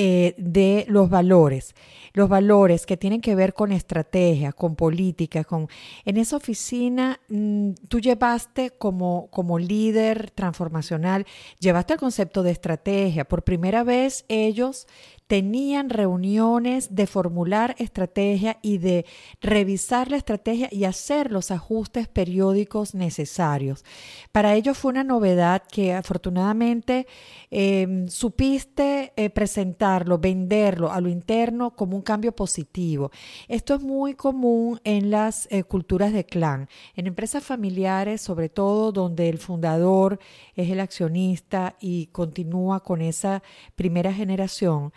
eh, 0.00 0.36
de 0.38 0.84
los 0.86 1.10
valores. 1.10 1.74
Los 2.12 2.28
valores 2.28 2.86
que 2.86 2.96
tienen 2.96 3.20
que 3.20 3.34
ver 3.34 3.52
con 3.52 3.72
estrategia, 3.72 4.52
con 4.52 4.76
política, 4.76 5.42
con... 5.42 5.66
En 6.04 6.18
esa 6.18 6.36
oficina 6.36 7.18
mm, 7.28 7.72
tú 7.88 7.98
llevaste 7.98 8.70
como, 8.70 9.26
como 9.32 9.58
líder 9.58 10.30
transformacional, 10.30 11.26
llevaste 11.58 11.94
el 11.94 11.98
concepto 11.98 12.44
de 12.44 12.52
estrategia. 12.52 13.24
Por 13.24 13.42
primera 13.42 13.82
vez 13.82 14.24
ellos 14.28 14.86
tenían 15.28 15.90
reuniones 15.90 16.94
de 16.96 17.06
formular 17.06 17.76
estrategia 17.78 18.58
y 18.62 18.78
de 18.78 19.04
revisar 19.42 20.10
la 20.10 20.16
estrategia 20.16 20.68
y 20.72 20.84
hacer 20.84 21.30
los 21.30 21.50
ajustes 21.50 22.08
periódicos 22.08 22.94
necesarios. 22.94 23.84
Para 24.32 24.54
ellos 24.54 24.78
fue 24.78 24.90
una 24.90 25.04
novedad 25.04 25.62
que 25.70 25.92
afortunadamente 25.92 27.06
em, 27.50 28.08
supiste 28.08 29.12
eh, 29.16 29.28
presentarlo, 29.28 30.18
venderlo 30.18 30.90
a 30.90 31.00
lo 31.02 31.10
interno 31.10 31.76
como 31.76 31.94
un 31.94 32.02
cambio 32.02 32.32
positivo. 32.34 33.10
Esto 33.48 33.74
es 33.74 33.82
muy 33.82 34.14
común 34.14 34.80
en 34.84 35.10
las 35.10 35.46
eh, 35.50 35.62
culturas 35.62 36.14
de 36.14 36.24
clan, 36.24 36.70
en 36.96 37.06
empresas 37.06 37.44
familiares, 37.44 38.22
sobre 38.22 38.48
todo 38.48 38.92
donde 38.92 39.28
el 39.28 39.36
fundador 39.36 40.18
es 40.54 40.70
el 40.70 40.80
accionista 40.80 41.76
y 41.80 42.06
continúa 42.06 42.80
con 42.80 43.02
esa 43.02 43.42
primera 43.76 44.10
generación. 44.10 44.90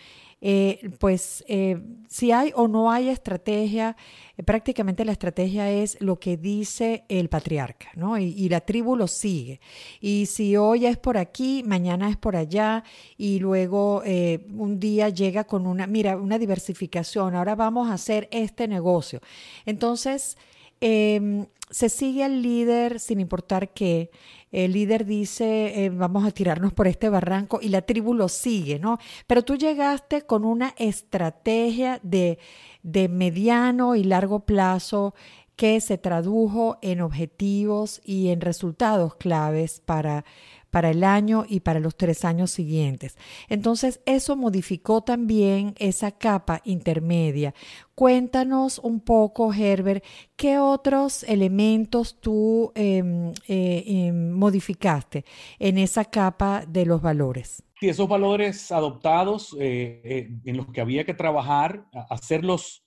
Eh, 0.43 0.89
pues 0.97 1.43
eh, 1.47 1.79
si 2.09 2.31
hay 2.31 2.51
o 2.55 2.67
no 2.67 2.91
hay 2.91 3.09
estrategia, 3.09 3.95
eh, 4.35 4.41
prácticamente 4.41 5.05
la 5.05 5.11
estrategia 5.11 5.69
es 5.69 6.01
lo 6.01 6.19
que 6.19 6.35
dice 6.35 7.03
el 7.09 7.29
patriarca, 7.29 7.89
¿no? 7.95 8.17
Y, 8.17 8.49
la 8.49 8.61
tribu 8.61 8.95
lo 8.95 9.07
sigue. 9.07 9.61
Y 9.99 10.25
si 10.25 10.57
hoy 10.57 10.87
es 10.87 10.97
por 10.97 11.17
aquí, 11.17 11.63
mañana 11.63 12.09
es 12.09 12.17
por 12.17 12.35
allá, 12.35 12.83
y 13.17 13.39
luego 13.39 14.01
un 14.01 14.79
día 14.79 15.09
llega 15.09 15.43
con 15.43 15.67
una, 15.67 15.85
mira, 15.85 16.17
una 16.17 16.39
diversificación, 16.39 17.35
ahora 17.35 17.55
vamos 17.55 17.89
a 17.89 17.93
hacer 17.93 18.27
este 18.31 18.67
negocio. 18.67 19.21
Entonces, 19.65 20.37
em, 20.81 21.47
se 21.69 21.87
sigue 21.87 22.23
al 22.23 22.41
líder 22.41 22.99
sin 22.99 23.19
importar 23.21 23.73
qué 23.73 24.11
el 24.51 24.73
líder 24.73 25.05
dice, 25.05 25.85
eh, 25.85 25.89
vamos 25.89 26.25
a 26.25 26.31
tirarnos 26.31 26.73
por 26.73 26.85
este 26.87 27.07
barranco 27.07 27.59
y 27.61 27.69
la 27.69 27.83
tribu 27.83 28.13
lo 28.13 28.27
sigue, 28.27 28.79
¿no? 28.79 28.97
Pero 29.25 29.43
tú 29.43 29.55
llegaste 29.55 30.23
con 30.23 30.43
una 30.43 30.73
estrategia 30.77 31.99
de, 32.03 32.37
de 32.83 33.07
mediano 33.07 33.95
y 33.95 34.03
largo 34.03 34.41
plazo 34.41 35.15
que 35.55 35.79
se 35.81 35.97
tradujo 35.97 36.77
en 36.81 37.01
objetivos 37.01 38.01
y 38.03 38.29
en 38.29 38.41
resultados 38.41 39.15
claves 39.15 39.81
para, 39.85 40.25
para 40.71 40.89
el 40.89 41.03
año 41.03 41.45
y 41.47 41.59
para 41.59 41.79
los 41.79 41.95
tres 41.95 42.25
años 42.25 42.49
siguientes. 42.49 43.17
Entonces, 43.49 44.01
eso 44.05 44.35
modificó 44.35 45.01
también 45.01 45.75
esa 45.77 46.11
capa 46.11 46.61
intermedia. 46.63 47.53
Cuéntanos 47.93 48.79
un 48.79 49.01
poco, 49.01 49.53
Herbert, 49.53 50.03
qué 50.35 50.57
otros 50.57 51.23
elementos 51.23 52.19
tú 52.19 52.71
em, 52.73 53.33
eh, 53.47 53.83
em, 53.85 54.31
modificaste 54.31 55.25
en 55.59 55.77
esa 55.77 56.05
capa 56.05 56.65
de 56.67 56.85
los 56.85 57.01
valores. 57.01 57.63
Sí, 57.79 57.89
esos 57.89 58.07
valores 58.07 58.71
adoptados 58.71 59.55
eh, 59.59 60.01
eh, 60.03 60.29
en 60.45 60.57
los 60.57 60.67
que 60.67 60.81
había 60.81 61.03
que 61.03 61.15
trabajar, 61.15 61.85
hacerlos, 62.09 62.83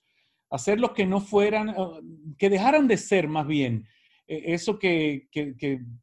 hacerlos 0.55 0.91
que 0.91 1.05
no 1.05 1.21
fueran, 1.21 1.75
que 2.37 2.49
dejaran 2.49 2.87
de 2.87 2.97
ser 2.97 3.27
más 3.27 3.47
bien 3.47 3.87
eso 4.27 4.79
que 4.79 5.27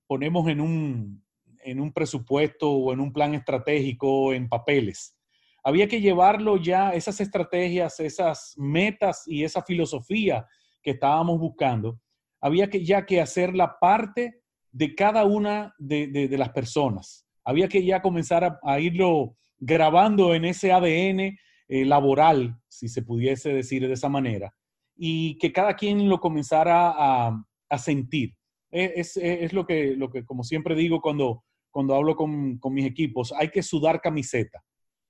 ponemos 0.06 0.48
en 0.48 0.60
un, 0.60 1.22
en 1.64 1.80
un 1.80 1.92
presupuesto 1.92 2.70
o 2.70 2.92
en 2.92 3.00
un 3.00 3.12
plan 3.12 3.34
estratégico 3.34 4.32
en 4.32 4.48
papeles. 4.48 5.16
Había 5.64 5.86
que 5.86 6.00
llevarlo 6.00 6.56
ya, 6.56 6.90
esas 6.90 7.20
estrategias, 7.20 8.00
esas 8.00 8.54
metas 8.56 9.22
y 9.26 9.44
esa 9.44 9.62
filosofía 9.62 10.46
que 10.82 10.92
estábamos 10.92 11.38
buscando, 11.38 12.00
había 12.40 12.68
que 12.68 12.84
ya 12.84 13.06
que 13.06 13.20
hacerla 13.20 13.78
parte 13.80 14.40
de 14.72 14.94
cada 14.94 15.24
una 15.24 15.74
de, 15.78 16.28
las 16.32 16.50
personas. 16.50 17.24
Había 17.44 17.68
que 17.68 17.84
ya 17.84 18.02
comenzar 18.02 18.58
a, 18.62 18.80
irlo 18.80 19.36
grabando 19.58 20.34
en 20.34 20.44
ese 20.44 20.72
ADN 20.72 21.38
eh, 21.72 21.84
laboral, 21.84 22.58
si 22.68 22.88
se 22.88 23.02
pudiese 23.02 23.52
decir 23.52 23.86
de 23.86 23.94
esa 23.94 24.08
manera, 24.08 24.54
y 24.96 25.38
que 25.38 25.52
cada 25.52 25.74
quien 25.74 26.08
lo 26.08 26.20
comenzara 26.20 26.92
a, 26.96 27.44
sentir. 27.78 28.34
Es, 28.70 29.16
es, 29.16 29.54
lo, 29.54 29.66
que, 29.66 29.96
lo 29.96 30.10
que, 30.10 30.26
como 30.26 30.44
siempre 30.44 30.74
digo, 30.74 31.00
cuando 31.00 31.42
cuando 31.72 31.94
hablo 31.96 32.14
con, 32.14 32.60
mis 32.70 32.86
equipos, 32.86 33.32
hay 33.36 33.48
que 33.48 33.62
sudar 33.62 34.00
camiseta. 34.00 34.62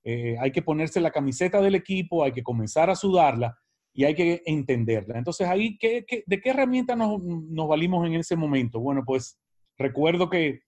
Eh, 0.03 0.35
hay 0.39 0.51
que 0.51 0.61
ponerse 0.61 0.99
la 0.99 1.11
camiseta 1.11 1.61
del 1.61 1.75
equipo, 1.75 2.23
hay 2.23 2.31
que 2.31 2.41
comenzar 2.41 2.89
a 2.89 2.95
sudarla 2.95 3.55
y 3.93 4.05
hay 4.05 4.15
que 4.15 4.41
entenderla. 4.45 5.17
Entonces, 5.17 5.47
ahí, 5.47 5.77
¿qué, 5.77 6.05
de 6.25 6.41
qué 6.41 6.49
herramienta 6.49 6.95
nos, 6.95 7.21
nos, 7.21 7.67
valimos 7.67 8.07
en 8.07 8.15
ese 8.15 8.35
momento? 8.35 8.79
Bueno, 8.79 9.03
pues 9.05 9.39
recuerdo 9.77 10.29
que 10.29 10.61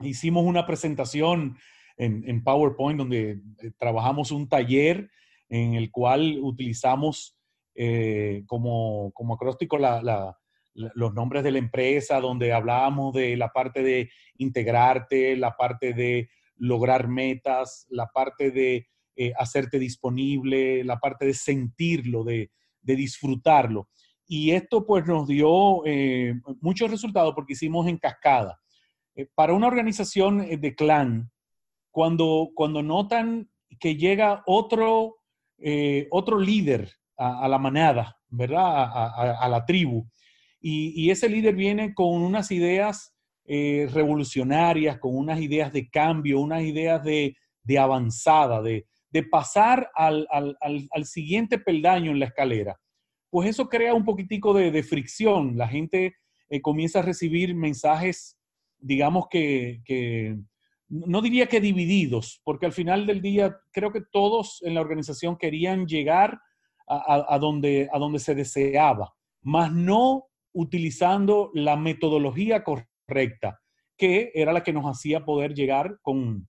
hicimos 0.00 0.44
una 0.44 0.66
presentación 0.66 1.56
en, 1.96 2.42
PowerPoint 2.44 2.98
donde 2.98 3.40
eh, 3.62 3.70
trabajamos 3.78 4.30
un 4.30 4.48
taller 4.48 5.10
en 5.50 5.74
el 5.74 5.90
cual 5.90 6.38
utilizamos 6.40 7.36
eh, 7.74 8.44
como, 8.46 9.10
como 9.12 9.34
acróstico 9.34 9.78
los 10.74 11.14
nombres 11.14 11.44
de 11.44 11.50
la 11.50 11.58
empresa, 11.58 12.20
donde 12.20 12.52
hablábamos 12.52 13.12
de 13.12 13.36
la 13.36 13.48
parte 13.48 13.82
de 13.82 14.10
integrarte, 14.38 15.36
la 15.36 15.56
parte 15.56 15.92
de 15.92 16.30
lograr 16.56 17.08
metas, 17.08 17.86
la 17.90 18.06
parte 18.06 18.50
de 18.52 18.86
eh, 19.16 19.32
hacerte 19.36 19.78
disponible, 19.78 20.84
la 20.84 20.98
parte 20.98 21.26
de 21.26 21.34
sentirlo, 21.34 22.24
de, 22.24 22.50
disfrutarlo. 22.82 23.88
Y 24.26 24.52
esto 24.52 24.86
pues 24.86 25.06
nos 25.06 25.26
dio 25.28 25.82
muchos 26.60 26.90
resultados 26.90 27.34
porque 27.34 27.52
hicimos 27.52 27.86
en 27.88 27.98
cascada. 27.98 28.60
para 29.34 29.52
una 29.52 29.66
organización 29.66 30.60
de 30.60 30.74
clan, 30.74 31.30
cuando, 31.90 32.50
cuando 32.54 32.82
notan 32.82 33.50
que 33.78 33.96
llega 33.96 34.42
otro, 34.46 35.19
eh, 35.62 36.08
otro 36.10 36.38
líder 36.38 36.90
a, 37.16 37.46
la 37.48 37.58
manada, 37.58 38.16
¿verdad? 38.28 38.90
A, 39.38 39.48
la 39.48 39.64
tribu. 39.66 40.08
Y, 40.60 41.10
ese 41.10 41.28
líder 41.28 41.54
viene 41.54 41.92
con 41.94 42.22
unas 42.22 42.50
ideas 42.50 43.14
eh, 43.44 43.88
revolucionarias, 43.92 44.98
con 44.98 45.14
unas 45.14 45.40
ideas 45.40 45.72
de 45.72 45.90
cambio, 45.90 46.40
unas 46.40 46.62
ideas 46.62 47.04
de, 47.04 47.36
avanzada, 47.78 48.62
de, 48.62 48.86
pasar 49.30 49.90
al, 49.94 50.56
siguiente 51.04 51.58
peldaño 51.58 52.10
en 52.10 52.20
la 52.20 52.26
escalera. 52.26 52.80
Pues 53.28 53.50
eso 53.50 53.68
crea 53.68 53.92
un 53.92 54.04
poquitico 54.04 54.54
de, 54.54 54.82
fricción. 54.82 55.58
La 55.58 55.68
gente 55.68 56.14
eh, 56.48 56.62
comienza 56.62 57.00
a 57.00 57.02
recibir 57.02 57.54
mensajes, 57.54 58.38
digamos 58.78 59.26
que, 59.30 59.82
que 59.84 60.38
no 60.90 61.22
diría 61.22 61.46
que 61.46 61.60
divididos, 61.60 62.40
porque 62.44 62.66
al 62.66 62.72
final 62.72 63.06
del 63.06 63.22
día 63.22 63.56
creo 63.70 63.92
que 63.92 64.02
todos 64.10 64.60
en 64.62 64.74
la 64.74 64.80
organización 64.80 65.36
querían 65.36 65.86
llegar 65.86 66.38
a, 66.92 67.38
donde, 67.38 67.88
a 67.92 67.98
donde 68.00 68.18
se 68.18 68.34
deseaba, 68.34 69.14
más 69.42 69.72
no 69.72 70.26
utilizando 70.52 71.52
la 71.54 71.76
metodología 71.76 72.64
correcta, 72.64 73.60
que 73.96 74.32
era 74.34 74.52
la 74.52 74.64
que 74.64 74.72
nos 74.72 74.84
hacía 74.86 75.24
poder 75.24 75.54
llegar 75.54 76.00
con, 76.02 76.48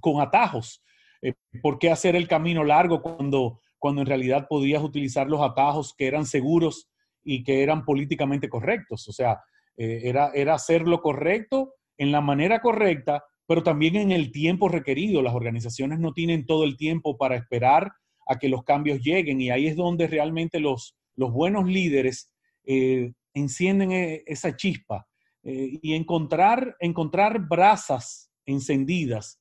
con 0.00 0.20
atajos. 0.20 0.84
Eh, 1.22 1.32
¿Por 1.62 1.78
qué 1.78 1.90
hacer 1.90 2.14
el 2.16 2.28
camino 2.28 2.64
largo 2.64 3.00
cuando, 3.00 3.60
cuando 3.78 4.02
en 4.02 4.06
realidad 4.06 4.46
podías 4.46 4.82
utilizar 4.82 5.26
los 5.28 5.40
atajos 5.40 5.94
que 5.96 6.06
eran 6.06 6.26
seguros 6.26 6.90
y 7.24 7.42
que 7.42 7.62
eran 7.62 7.86
políticamente 7.86 8.50
correctos? 8.50 9.08
O 9.08 9.12
sea, 9.12 9.40
eh, 9.78 10.02
era, 10.04 10.32
era 10.34 10.52
hacer 10.52 10.82
lo 10.82 11.00
correcto 11.00 11.76
en 11.96 12.12
la 12.12 12.20
manera 12.20 12.60
correcta 12.60 13.24
pero 13.52 13.62
también 13.62 13.96
en 13.96 14.12
el 14.12 14.32
tiempo 14.32 14.70
requerido. 14.70 15.20
Las 15.20 15.34
organizaciones 15.34 15.98
no 15.98 16.14
tienen 16.14 16.46
todo 16.46 16.64
el 16.64 16.78
tiempo 16.78 17.18
para 17.18 17.36
esperar 17.36 17.92
a 18.26 18.38
que 18.38 18.48
los 18.48 18.64
cambios 18.64 19.00
lleguen 19.02 19.42
y 19.42 19.50
ahí 19.50 19.66
es 19.66 19.76
donde 19.76 20.06
realmente 20.06 20.58
los, 20.58 20.96
los 21.16 21.30
buenos 21.30 21.66
líderes 21.66 22.32
eh, 22.64 23.12
encienden 23.34 23.92
e, 23.92 24.22
esa 24.24 24.56
chispa 24.56 25.06
eh, 25.42 25.78
y 25.82 25.92
encontrar, 25.92 26.76
encontrar 26.80 27.46
brasas 27.46 28.32
encendidas. 28.46 29.38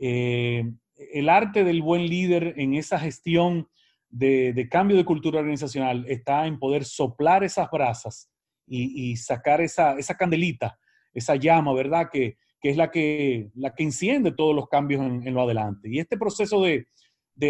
Eh, 0.00 0.68
el 1.12 1.28
arte 1.28 1.62
del 1.62 1.82
buen 1.82 2.08
líder 2.08 2.54
en 2.56 2.74
esa 2.74 2.98
gestión 2.98 3.68
de, 4.08 4.66
cambio 4.72 4.96
de 4.96 5.04
cultura 5.04 5.38
organizacional 5.38 6.04
está 6.08 6.48
en 6.48 6.58
poder 6.58 6.84
soplar 6.84 7.44
esas 7.44 7.70
brasas 7.70 8.28
y, 8.66 9.14
sacar 9.18 9.60
esa, 9.60 9.96
esa 10.00 10.16
candelita, 10.16 10.80
esa 11.14 11.36
llama, 11.36 11.72
¿verdad? 11.74 12.08
Que, 12.12 12.38
que 12.62 12.70
es 12.70 12.76
la 12.76 12.90
que, 12.90 13.50
la 13.54 13.74
que 13.74 13.82
enciende 13.82 14.32
todos 14.32 14.54
los 14.54 14.68
cambios 14.68 15.02
en, 15.02 15.34
lo 15.34 15.42
adelante. 15.42 15.88
Y 15.90 15.98
este 15.98 16.16
proceso 16.16 16.62
de, 16.62 16.86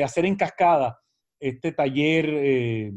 hacer 0.02 0.24
en 0.24 0.36
cascada 0.36 0.98
este 1.38 1.72
taller, 1.72 2.28
eh, 2.30 2.92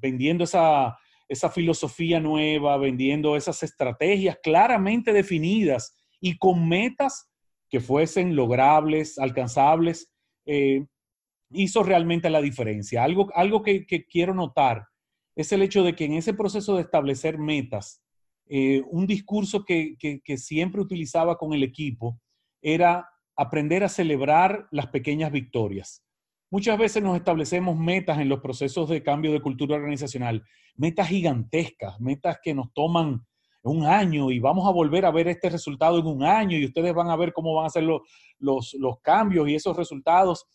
vendiendo 0.00 0.44
esa, 0.44 0.96
esa 1.28 1.50
filosofía 1.50 2.20
nueva, 2.20 2.76
vendiendo 2.76 3.36
esas 3.36 3.62
estrategias 3.62 4.38
claramente 4.42 5.12
definidas 5.12 5.96
y 6.20 6.38
con 6.38 6.68
metas 6.68 7.30
que 7.68 7.80
fuesen 7.80 8.36
logrables, 8.36 9.18
alcanzables, 9.18 10.12
eh, 10.46 10.86
hizo 11.50 11.82
realmente 11.82 12.30
la 12.30 12.40
diferencia. 12.40 13.02
Algo, 13.02 13.30
algo 13.34 13.62
que, 13.62 13.86
quiero 14.08 14.34
notar 14.34 14.86
es 15.34 15.52
el 15.52 15.62
hecho 15.62 15.82
de 15.82 15.94
que 15.94 16.04
en 16.04 16.14
ese 16.14 16.34
proceso 16.34 16.76
de 16.76 16.82
establecer 16.82 17.38
metas, 17.38 18.02
eh, 18.48 18.82
un 18.90 19.06
discurso 19.06 19.64
que, 19.64 19.96
siempre 20.36 20.80
utilizaba 20.80 21.36
con 21.36 21.52
el 21.52 21.62
equipo 21.62 22.20
era 22.62 23.08
aprender 23.36 23.82
a 23.82 23.88
celebrar 23.88 24.68
las 24.70 24.86
pequeñas 24.88 25.32
victorias. 25.32 26.02
Muchas 26.50 26.78
veces 26.78 27.02
nos 27.02 27.16
establecemos 27.16 27.76
metas 27.76 28.18
en 28.18 28.28
los 28.28 28.40
procesos 28.40 28.88
de 28.88 29.02
cambio 29.02 29.32
de 29.32 29.42
cultura 29.42 29.76
organizacional, 29.76 30.44
metas 30.76 31.08
gigantescas, 31.08 32.00
metas 32.00 32.38
que 32.42 32.54
nos 32.54 32.72
toman 32.72 33.26
un 33.62 33.84
año 33.84 34.30
y 34.30 34.38
vamos 34.38 34.66
a 34.68 34.70
volver 34.70 35.04
a 35.04 35.10
ver 35.10 35.26
este 35.26 35.50
resultado 35.50 35.98
en 35.98 36.06
un 36.06 36.22
año 36.22 36.56
y 36.56 36.66
ustedes 36.66 36.94
van 36.94 37.10
a 37.10 37.16
ver 37.16 37.32
cómo 37.32 37.52
van 37.52 37.66
a 37.66 37.70
ser 37.70 37.82
los, 37.82 38.02
los, 38.38 39.00
cambios 39.00 39.48
y 39.48 39.56
esos 39.56 39.76
resultados. 39.76 40.46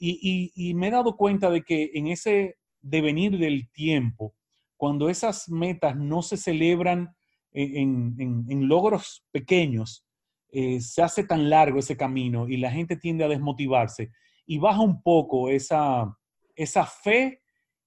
y, 0.00 0.74
me 0.74 0.88
he 0.88 0.90
dado 0.90 1.16
cuenta 1.16 1.50
de 1.50 1.62
que 1.62 1.92
en 1.94 2.08
ese 2.08 2.56
devenir 2.80 3.38
del 3.38 3.70
tiempo, 3.70 4.34
cuando 4.76 5.08
esas 5.08 5.48
metas 5.48 5.96
no 5.96 6.22
se 6.22 6.36
celebran 6.36 7.16
en, 7.62 8.68
logros 8.68 9.24
pequeños, 9.32 10.04
eh, 10.50 10.80
se 10.80 11.02
hace 11.02 11.24
tan 11.24 11.50
largo 11.50 11.78
ese 11.78 11.96
camino 11.96 12.48
y 12.48 12.56
la 12.56 12.70
gente 12.70 12.96
tiende 12.96 13.24
a 13.24 13.28
desmotivarse 13.28 14.10
y 14.46 14.58
baja 14.58 14.80
un 14.80 15.02
poco 15.02 15.50
esa, 15.50 16.16
esa 16.54 16.86
fe 16.86 17.42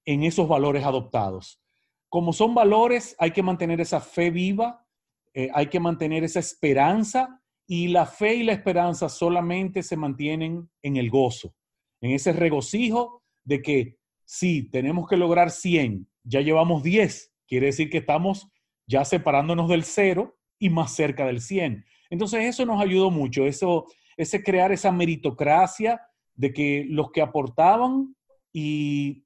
en 0.05 0.23
esos 0.23 0.47
valores 0.47 0.83
adoptados. 0.83 1.61
Como 2.09 2.33
son 2.33 2.53
valores, 2.53 3.15
hay 3.17 3.31
que 3.31 3.41
mantener 3.41 3.79
esa 3.79 4.01
fe 4.01 4.29
viva, 4.29 4.85
eh, 5.33 5.49
hay 5.53 5.67
que 5.67 5.79
mantener 5.79 6.23
esa 6.23 6.39
esperanza 6.39 7.41
y 7.65 7.87
la 7.87 8.05
fe 8.05 8.35
y 8.35 8.43
la 8.43 8.51
esperanza 8.51 9.07
solamente 9.07 9.81
se 9.81 9.95
mantienen 9.95 10.69
en 10.81 10.97
el 10.97 11.09
gozo, 11.09 11.55
en 12.01 12.11
ese 12.11 12.33
regocijo 12.33 13.23
de 13.45 13.61
que 13.61 13.97
si 14.25 14.69
tenemos 14.69 15.07
que 15.07 15.15
lograr 15.15 15.51
100, 15.51 16.07
ya 16.23 16.41
llevamos 16.41 16.83
10, 16.83 17.33
quiere 17.47 17.67
decir 17.67 17.89
que 17.89 17.99
estamos 17.99 18.50
ya 18.91 19.05
separándonos 19.05 19.69
del 19.69 19.83
cero 19.83 20.37
y 20.59 20.69
más 20.69 20.93
cerca 20.93 21.25
del 21.25 21.39
100. 21.39 21.85
Entonces 22.09 22.45
eso 22.45 22.65
nos 22.65 22.81
ayudó 22.81 23.09
mucho, 23.09 23.45
eso, 23.45 23.85
ese 24.17 24.43
crear 24.43 24.71
esa 24.71 24.91
meritocracia 24.91 26.01
de 26.35 26.51
que 26.53 26.85
los 26.89 27.11
que 27.11 27.21
aportaban 27.21 28.15
y 28.51 29.25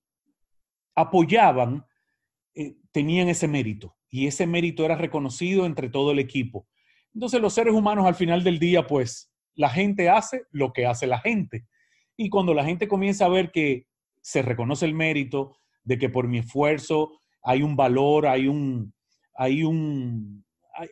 apoyaban 0.96 1.84
eh, 2.54 2.76
tenían 2.92 3.28
ese 3.28 3.48
mérito 3.48 3.98
y 4.10 4.28
ese 4.28 4.46
mérito 4.46 4.86
era 4.86 4.96
reconocido 4.96 5.66
entre 5.66 5.90
todo 5.90 6.12
el 6.12 6.20
equipo. 6.20 6.68
Entonces 7.14 7.42
los 7.42 7.54
seres 7.54 7.74
humanos 7.74 8.06
al 8.06 8.16
final 8.16 8.44
del 8.44 8.60
día, 8.60 8.86
pues 8.86 9.34
la 9.56 9.70
gente 9.70 10.10
hace 10.10 10.44
lo 10.52 10.74
que 10.74 10.86
hace 10.86 11.08
la 11.08 11.20
gente. 11.20 11.66
Y 12.16 12.30
cuando 12.30 12.54
la 12.54 12.64
gente 12.64 12.88
comienza 12.88 13.26
a 13.26 13.30
ver 13.30 13.52
que 13.52 13.88
se 14.22 14.42
reconoce 14.42 14.86
el 14.86 14.94
mérito, 14.94 15.58
de 15.84 15.98
que 15.98 16.10
por 16.10 16.28
mi 16.28 16.40
esfuerzo 16.40 17.20
hay 17.42 17.62
un 17.62 17.76
valor, 17.76 18.28
hay 18.28 18.48
un, 18.48 18.95
hay, 19.36 19.64
un, 19.64 20.44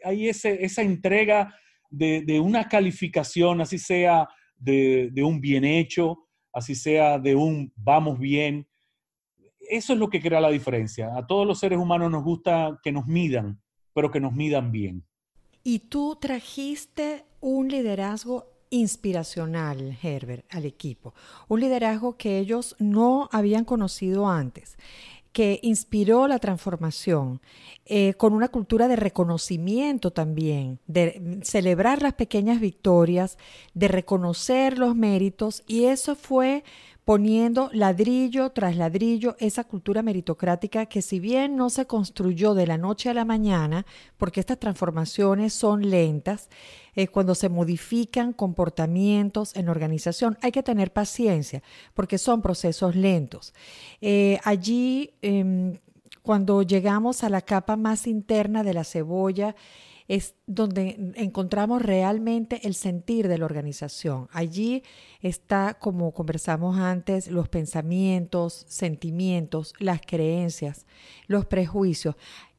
hay, 0.04 0.30
esa 0.30 0.82
entrega 0.82 1.54
de, 1.90 2.40
una 2.40 2.68
calificación, 2.68 3.62
así 3.62 3.78
sea 3.78 4.28
de, 4.58 5.12
un 5.24 5.40
bien 5.40 5.64
hecho, 5.64 6.28
así 6.52 6.76
sea 6.76 7.20
de 7.20 7.36
un 7.36 7.72
vamos 7.76 8.20
bien. 8.20 8.68
Eso 9.60 9.94
es 9.94 10.00
lo 10.00 10.10
que 10.10 10.22
crea 10.22 10.42
la 10.42 10.50
diferencia. 10.52 11.16
A 11.16 11.26
todos 11.26 11.48
los 11.48 11.60
seres 11.60 11.80
humanos 11.80 12.12
nos 12.12 12.24
gusta 12.24 12.80
que 12.84 12.92
nos 12.92 13.08
midan, 13.08 13.62
pero 13.94 14.12
que 14.12 14.20
nos 14.20 14.34
midan 14.34 14.72
bien. 14.72 15.06
Y 15.64 15.80
tú 15.80 16.18
trajiste 16.20 17.24
un 17.40 17.70
liderazgo 17.70 18.50
inspiracional, 18.70 19.98
Herbert, 20.02 20.46
al 20.50 20.66
equipo. 20.66 21.14
Un 21.48 21.62
liderazgo 21.62 22.18
que 22.18 22.40
ellos 22.40 22.76
no 22.80 23.30
habían 23.32 23.66
conocido 23.66 24.28
antes 24.28 24.78
que 25.34 25.60
inspiró 25.64 26.28
la 26.28 26.40
transformación, 26.40 27.42
eh, 27.86 28.14
con 28.14 28.34
una 28.34 28.48
cultura 28.48 28.88
de 28.88 28.96
reconocimiento 28.96 30.12
también, 30.12 30.80
de 30.88 31.40
celebrar 31.44 32.02
las 32.02 32.14
pequeñas 32.14 32.62
victorias, 32.62 33.38
de 33.74 33.88
reconocer 33.88 34.78
los 34.78 34.96
méritos, 34.96 35.64
y 35.68 35.86
eso 35.86 36.16
fue 36.16 36.64
poniendo 37.06 37.70
ladrillo 37.74 38.52
tras 38.52 38.78
ladrillo 38.78 39.36
esa 39.40 39.66
cultura 39.66 40.02
meritocrática 40.02 40.86
que 40.86 41.02
si 41.02 41.20
bien 41.20 41.56
no 41.56 41.70
se 41.70 41.86
construyó 41.86 42.54
de 42.54 42.66
la 42.66 42.78
noche 42.78 43.10
a 43.10 43.14
la 43.14 43.26
mañana, 43.26 43.86
porque 44.18 44.40
estas 44.40 44.60
transformaciones 44.60 45.54
son 45.54 45.90
lentas, 45.90 46.50
eh, 46.96 47.08
cuando 47.08 47.36
se 47.36 47.50
modifican 47.50 48.32
comportamientos 48.32 49.56
en 49.56 49.68
organización, 49.68 50.38
hay 50.42 50.52
que 50.52 50.64
tener 50.64 50.94
paciencia, 50.94 51.62
porque 51.94 52.18
son 52.18 52.42
procesos 52.42 52.96
lentos. 52.96 53.54
Eh, 54.00 54.40
allí, 54.44 55.14
em, 55.22 55.80
cuando 56.22 56.62
llegamos 56.62 57.24
a 57.24 57.30
la 57.30 57.42
capa 57.42 57.76
más 57.76 58.08
interna 58.08 58.64
de 58.64 58.74
la 58.74 58.86
cebolla, 58.86 59.56
es 60.08 60.36
donde 60.48 61.14
encontramos 61.16 61.82
realmente 61.82 62.62
el 62.68 62.76
sentir 62.76 63.28
de 63.28 63.38
la 63.38 63.46
organización. 63.46 64.28
Allí 64.32 64.84
está, 65.22 65.76
como 65.76 66.14
conversamos 66.14 66.78
antes, 66.78 67.28
los 67.28 67.50
pensamientos, 67.50 68.66
sentimientos, 68.68 69.74
las 69.80 70.02
creencias, 70.02 70.86
los 71.28 71.46
prejuicios. 71.46 72.16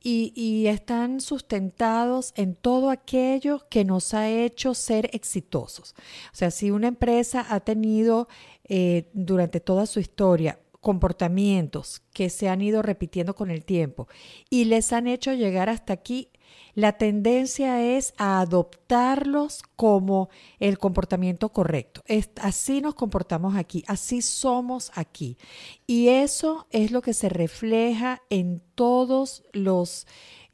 Y, 0.06 0.66
están 0.66 1.22
sustentados 1.22 2.34
en 2.36 2.56
todo 2.56 2.90
aquello 2.90 3.66
que 3.70 3.86
nos 3.86 4.12
ha 4.12 4.28
hecho 4.28 4.74
ser 4.74 5.08
exitosos. 5.14 5.94
O 6.30 6.36
sea, 6.36 6.50
si 6.50 6.70
una 6.70 6.88
empresa 6.88 7.46
ha 7.48 7.60
tenido 7.60 8.28
eh, 8.64 9.08
durante 9.14 9.60
toda 9.60 9.86
su 9.86 10.00
historia 10.00 10.58
comportamientos 10.84 12.02
que 12.12 12.28
se 12.28 12.50
han 12.50 12.60
ido 12.60 12.82
repitiendo 12.82 13.34
con 13.34 13.50
el 13.50 13.64
tiempo 13.64 14.06
y 14.50 14.66
les 14.66 14.92
han 14.92 15.06
hecho 15.06 15.32
llegar 15.32 15.70
hasta 15.70 15.94
aquí, 15.94 16.28
la 16.74 16.92
tendencia 16.92 17.82
es 17.82 18.14
a 18.16 18.40
adoptarlos 18.40 19.62
como 19.76 20.28
el 20.58 20.78
comportamiento 20.78 21.50
correcto. 21.50 22.02
así 22.40 22.80
nos 22.80 22.94
comportamos 22.94 23.56
aquí, 23.56 23.84
así 23.86 24.22
somos 24.22 24.90
aquí. 24.94 25.38
Y 25.86 26.08
eso 26.08 26.66
es 26.70 26.90
lo 26.90 27.02
que 27.02 27.14
se 27.14 27.28
refleja 27.28 28.22
en 28.30 28.62
todos 28.74 29.44
los 29.52 30.06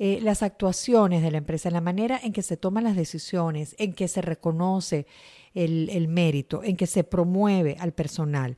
eh, 0.03 0.19
las 0.23 0.43
actuaciones 0.43 1.23
de 1.23 1.31
la 1.31 1.37
empresa, 1.37 1.69
en 1.69 1.75
la 1.75 1.83
manera 1.83 2.19
en 2.23 2.33
que 2.33 2.41
se 2.41 2.57
toman 2.57 2.85
las 2.85 2.97
decisiones, 2.97 3.77
en 3.79 3.93
que 3.93 4.09
se 4.09 4.23
reconoce 4.23 5.07
el, 5.53 5.91
el 5.91 6.09
mérito, 6.09 6.63
en 6.65 6.77
que 6.79 6.87
se 6.87 7.05
promueve 7.05 7.77
al 7.79 7.93
personal. 7.93 8.57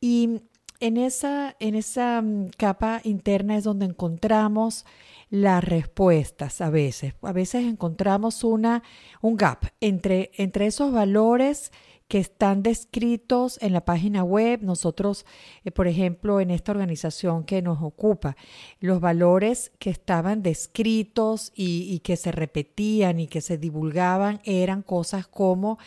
Y 0.00 0.42
en 0.80 0.96
esa, 0.96 1.56
en 1.60 1.74
esa 1.74 2.22
mm, 2.22 2.50
capa 2.56 3.00
interna 3.04 3.56
es 3.56 3.64
donde 3.64 3.86
encontramos 3.86 4.84
las 5.30 5.64
respuestas 5.64 6.60
a 6.60 6.70
veces. 6.70 7.14
A 7.22 7.32
veces 7.32 7.64
encontramos 7.64 8.44
una, 8.44 8.82
un 9.20 9.36
gap 9.36 9.66
entre, 9.80 10.30
entre 10.36 10.66
esos 10.66 10.92
valores 10.92 11.72
que 12.08 12.18
están 12.18 12.62
descritos 12.62 13.58
en 13.60 13.72
la 13.72 13.84
página 13.84 14.22
web. 14.22 14.60
Nosotros, 14.62 15.26
eh, 15.64 15.72
por 15.72 15.88
ejemplo, 15.88 16.40
en 16.40 16.52
esta 16.52 16.70
organización 16.70 17.44
que 17.44 17.62
nos 17.62 17.82
ocupa, 17.82 18.36
los 18.78 19.00
valores 19.00 19.72
que 19.78 19.90
estaban 19.90 20.42
descritos 20.42 21.52
y, 21.54 21.92
y 21.92 21.98
que 22.00 22.16
se 22.16 22.30
repetían 22.30 23.18
y 23.18 23.26
que 23.26 23.40
se 23.40 23.58
divulgaban 23.58 24.40
eran 24.44 24.82
cosas 24.82 25.26
como 25.26 25.78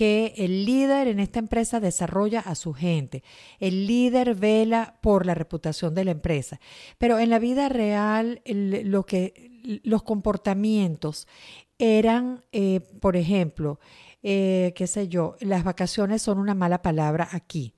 que 0.00 0.32
el 0.38 0.64
líder 0.64 1.08
en 1.08 1.20
esta 1.20 1.40
empresa 1.40 1.78
desarrolla 1.78 2.40
a 2.40 2.54
su 2.54 2.72
gente. 2.72 3.22
El 3.58 3.86
líder 3.86 4.34
vela 4.34 4.96
por 5.02 5.26
la 5.26 5.34
reputación 5.34 5.94
de 5.94 6.06
la 6.06 6.12
empresa. 6.12 6.58
Pero 6.96 7.18
en 7.18 7.28
la 7.28 7.38
vida 7.38 7.68
real, 7.68 8.40
lo 8.46 9.04
que, 9.04 9.80
los 9.84 10.02
comportamientos 10.02 11.28
eran, 11.78 12.42
eh, 12.50 12.80
por 13.02 13.14
ejemplo, 13.14 13.78
eh, 14.22 14.72
qué 14.74 14.86
sé 14.86 15.08
yo, 15.08 15.36
las 15.40 15.64
vacaciones 15.64 16.22
son 16.22 16.38
una 16.38 16.54
mala 16.54 16.80
palabra 16.80 17.28
aquí. 17.32 17.74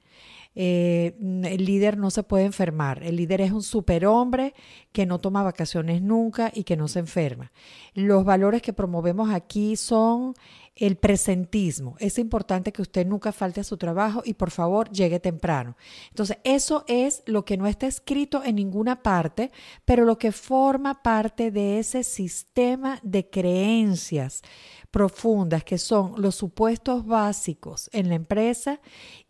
Eh, 0.55 1.17
el 1.19 1.65
líder 1.65 1.97
no 1.97 2.11
se 2.11 2.23
puede 2.23 2.45
enfermar. 2.45 3.03
El 3.03 3.17
líder 3.17 3.41
es 3.41 3.53
un 3.53 3.63
superhombre 3.63 4.55
que 4.93 5.07
no 5.07 5.19
toma 5.19 5.43
vacaciones 5.43 6.03
nunca 6.03 6.53
y 6.55 6.65
que 6.65 6.77
no 6.77 6.89
se 6.89 6.99
enferma. 6.99 7.53
Los 7.95 8.25
valores 8.25 8.63
que 8.63 8.73
promovemos 8.73 9.31
aquí 9.31 9.77
son 9.77 10.35
el 10.77 10.97
presentismo. 10.97 11.97
Es 11.99 12.19
importante 12.19 12.73
que 12.73 12.83
usted 12.83 13.07
nunca 13.07 13.33
falte 13.33 13.61
a 13.61 13.65
su 13.65 13.77
trabajo 13.77 14.23
y 14.25 14.35
por 14.35 14.51
favor 14.51 14.91
llegue 14.91 15.21
temprano. 15.21 15.77
Entonces, 16.09 16.39
eso 16.45 16.85
es 16.89 17.23
lo 17.27 17.45
que 17.45 17.57
no 17.57 17.67
está 17.67 17.87
escrito 17.87 18.43
en 18.43 18.57
ninguna 18.57 19.03
parte, 19.03 19.51
pero 19.85 20.05
lo 20.05 20.19
que 20.19 20.33
forma 20.33 21.03
parte 21.03 21.51
de 21.51 21.79
ese 21.79 22.05
sistema 22.05 22.99
de 23.03 23.29
creencias 23.29 24.43
profundas 24.91 25.65
que 25.65 25.79
son 25.79 26.15
los 26.21 26.35
supuestos 26.35 27.07
básicos 27.07 27.89
en 27.93 28.09
la 28.09 28.15
empresa 28.15 28.81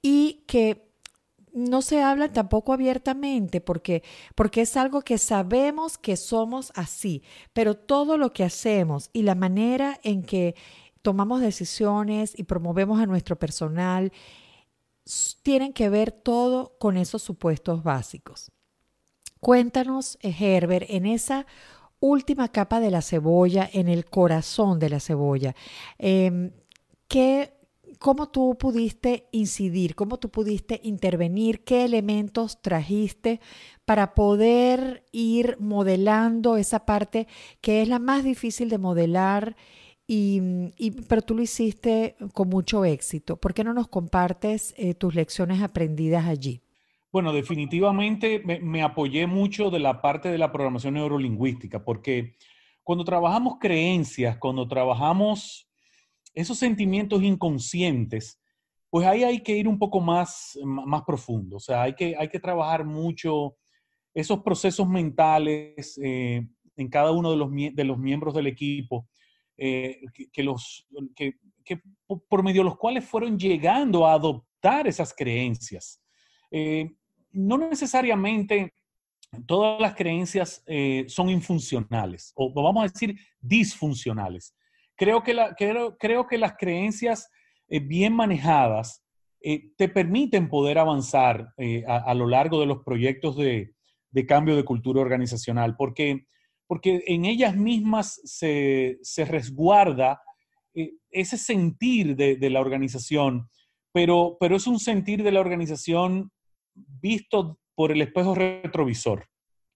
y 0.00 0.44
que 0.46 0.92
no 1.52 1.82
se 1.82 2.02
habla 2.02 2.32
tampoco 2.32 2.72
abiertamente 2.72 3.60
porque, 3.60 4.02
porque 4.34 4.62
es 4.62 4.76
algo 4.76 5.02
que 5.02 5.18
sabemos 5.18 5.98
que 5.98 6.16
somos 6.16 6.72
así, 6.74 7.22
pero 7.52 7.76
todo 7.76 8.16
lo 8.16 8.32
que 8.32 8.44
hacemos 8.44 9.10
y 9.12 9.22
la 9.22 9.34
manera 9.34 10.00
en 10.02 10.22
que 10.22 10.54
tomamos 11.02 11.40
decisiones 11.40 12.32
y 12.36 12.44
promovemos 12.44 13.00
a 13.00 13.06
nuestro 13.06 13.36
personal, 13.36 14.12
tienen 15.42 15.72
que 15.72 15.88
ver 15.88 16.12
todo 16.12 16.76
con 16.78 16.96
esos 16.96 17.22
supuestos 17.22 17.82
básicos. 17.82 18.50
Cuéntanos, 19.40 20.18
eh, 20.22 20.34
Herbert, 20.38 20.86
en 20.88 21.06
esa 21.06 21.46
última 21.98 22.48
capa 22.48 22.80
de 22.80 22.90
la 22.90 23.02
cebolla, 23.02 23.68
en 23.72 23.88
el 23.88 24.04
corazón 24.04 24.78
de 24.78 24.90
la 24.90 25.00
cebolla, 25.00 25.54
em, 25.98 26.52
¿cómo 27.98 28.28
tú 28.28 28.56
pudiste 28.58 29.28
incidir? 29.32 29.94
¿Cómo 29.94 30.18
tú 30.18 30.28
pudiste 30.30 30.80
intervenir? 30.82 31.64
¿Qué 31.64 31.84
elementos 31.84 32.60
trajiste 32.60 33.40
para 33.84 34.14
poder 34.14 35.04
ir 35.12 35.56
modelando 35.60 36.56
esa 36.56 36.84
parte 36.84 37.28
que 37.60 37.82
es 37.82 37.88
la 37.88 37.98
más 37.98 38.24
difícil 38.24 38.68
de 38.68 38.78
modelar? 38.78 39.56
Y, 40.14 40.90
pero 41.08 41.22
tú 41.22 41.34
lo 41.34 41.40
hiciste 41.40 42.16
con 42.34 42.50
mucho 42.50 42.84
éxito. 42.84 43.38
¿Por 43.38 43.54
qué 43.54 43.64
no 43.64 43.72
nos 43.72 43.88
compartes 43.88 44.74
eh, 44.76 44.92
tus 44.92 45.14
lecciones 45.14 45.62
aprendidas 45.62 46.26
allí? 46.26 46.60
Bueno, 47.10 47.32
definitivamente 47.32 48.42
me, 48.44 48.82
apoyé 48.82 49.26
mucho 49.26 49.70
de 49.70 49.78
la 49.78 50.02
parte 50.02 50.28
de 50.28 50.36
la 50.36 50.52
programación 50.52 50.94
neurolingüística, 50.94 51.82
porque 51.82 52.36
cuando 52.82 53.04
trabajamos 53.04 53.56
creencias, 53.58 54.36
cuando 54.36 54.68
trabajamos 54.68 55.66
esos 56.34 56.58
sentimientos 56.58 57.22
inconscientes, 57.22 58.38
pues 58.90 59.06
ahí 59.06 59.24
hay 59.24 59.42
que 59.42 59.56
ir 59.56 59.66
un 59.66 59.78
poco 59.78 59.98
más, 60.00 60.58
más 60.62 61.04
profundo. 61.04 61.56
O 61.56 61.60
sea, 61.60 61.84
hay 61.84 61.94
que, 61.94 62.14
hay 62.18 62.28
que 62.28 62.38
trabajar 62.38 62.84
mucho 62.84 63.56
esos 64.12 64.42
procesos 64.42 64.86
mentales 64.86 65.98
eh, 66.04 66.46
en 66.76 66.88
cada 66.90 67.12
uno 67.12 67.30
de 67.30 67.36
los, 67.38 67.50
de 67.50 67.84
los 67.84 67.96
miembros 67.96 68.34
del 68.34 68.48
equipo 68.48 69.08
eh, 69.64 70.00
que, 70.32 70.42
los, 70.42 70.88
que, 71.14 71.36
por 72.28 72.42
medio 72.42 72.62
de 72.62 72.64
los 72.64 72.76
cuales 72.76 73.04
fueron 73.04 73.38
llegando 73.38 74.04
a 74.04 74.14
adoptar 74.14 74.88
esas 74.88 75.14
creencias. 75.14 76.02
Eh, 76.50 76.90
no 77.30 77.56
necesariamente 77.56 78.74
todas 79.46 79.80
las 79.80 79.94
creencias 79.94 80.64
eh, 80.66 81.04
son 81.06 81.30
infuncionales, 81.30 82.32
o 82.34 82.52
vamos 82.52 82.82
a 82.82 82.88
decir 82.88 83.16
disfuncionales. 83.40 84.52
Creo 84.96 85.22
que, 85.22 85.32
la, 85.32 85.54
creo, 85.54 85.96
creo 85.96 86.26
que 86.26 86.38
las 86.38 86.54
creencias 86.56 87.30
bien 87.68 88.14
manejadas 88.14 89.04
te 89.40 89.88
permiten 89.88 90.48
poder 90.48 90.78
avanzar 90.78 91.54
a, 91.86 92.14
lo 92.14 92.26
largo 92.26 92.58
de 92.58 92.66
los 92.66 92.82
proyectos 92.84 93.36
de, 93.36 93.74
de 94.10 94.26
cambio 94.26 94.56
de 94.56 94.64
cultura 94.64 95.00
organizacional, 95.00 95.76
porque 95.76 96.26
porque 96.72 97.04
en 97.06 97.26
ellas 97.26 97.54
mismas 97.54 98.18
se, 98.24 98.96
resguarda 99.26 100.22
eh, 100.72 100.92
ese 101.10 101.36
sentir 101.36 102.16
de, 102.16 102.48
la 102.48 102.62
organización, 102.62 103.50
pero, 103.92 104.38
pero 104.40 104.56
es 104.56 104.66
un 104.66 104.78
sentir 104.78 105.22
de 105.22 105.32
la 105.32 105.40
organización 105.40 106.32
visto 106.74 107.58
por 107.74 107.92
el 107.92 108.00
espejo 108.00 108.34
retrovisor. 108.34 109.26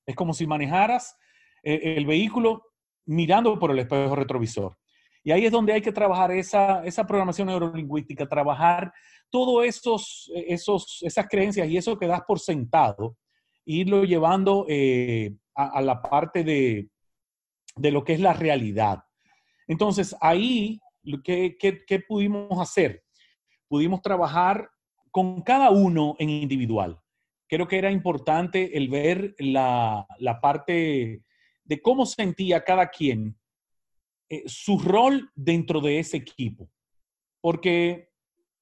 Es 0.07 0.17
como 0.17 0.33
si 0.33 0.47
manejaras 0.47 1.19
eh, 1.63 1.97
el 1.99 2.07
vehículo 2.07 2.63
mirando 3.05 3.59
por 3.59 3.73
el 3.73 3.81
espejo 3.81 4.17
retrovisor. 4.17 4.79
Y 5.23 5.33
ahí 5.33 5.45
es 5.45 5.53
donde 5.53 5.75
hay 5.75 5.83
que 5.83 5.93
trabajar 5.93 6.31
esa, 6.31 6.83
esa 6.83 7.07
programación 7.07 7.49
neurolingüística, 7.49 8.27
trabajar 8.27 8.91
todas 9.29 9.69
esos, 9.69 10.33
esos, 10.35 11.01
esas 11.03 11.27
creencias 11.29 11.69
y 11.69 11.77
eso 11.77 11.99
que 11.99 12.07
das 12.07 12.23
por 12.27 12.41
sentado, 12.41 13.19
irlo 13.67 14.05
llevando 14.05 14.65
eh, 14.69 15.37
a, 15.55 15.83
la 15.83 16.01
parte 16.01 16.45
de, 16.45 16.89
lo 17.77 18.05
que 18.05 18.15
es 18.15 18.21
la 18.21 18.33
realidad. 18.33 19.05
Entonces, 19.67 20.17
ahí, 20.21 20.81
¿qué, 21.25 21.57
qué, 21.59 22.01
pudimos 22.01 22.59
hacer? 22.61 23.05
Pudimos 23.69 24.01
trabajar 24.01 24.71
con 25.11 25.43
cada 25.43 25.71
uno 25.71 26.15
en 26.19 26.31
individual. 26.31 26.99
Creo 27.49 27.67
que 27.69 27.79
era 27.79 27.91
importante 27.91 28.77
el 28.77 28.89
ver 28.89 29.35
la, 29.39 30.07
parte 30.41 31.23
de 31.65 31.83
cómo 31.83 32.07
sentía 32.07 32.65
cada 32.65 32.89
quien 32.89 33.37
eh, 34.29 34.45
su 34.47 34.79
rol 34.79 35.31
dentro 35.35 35.81
de 35.81 35.99
ese 35.99 36.19
equipo. 36.19 36.71
Porque 37.41 38.11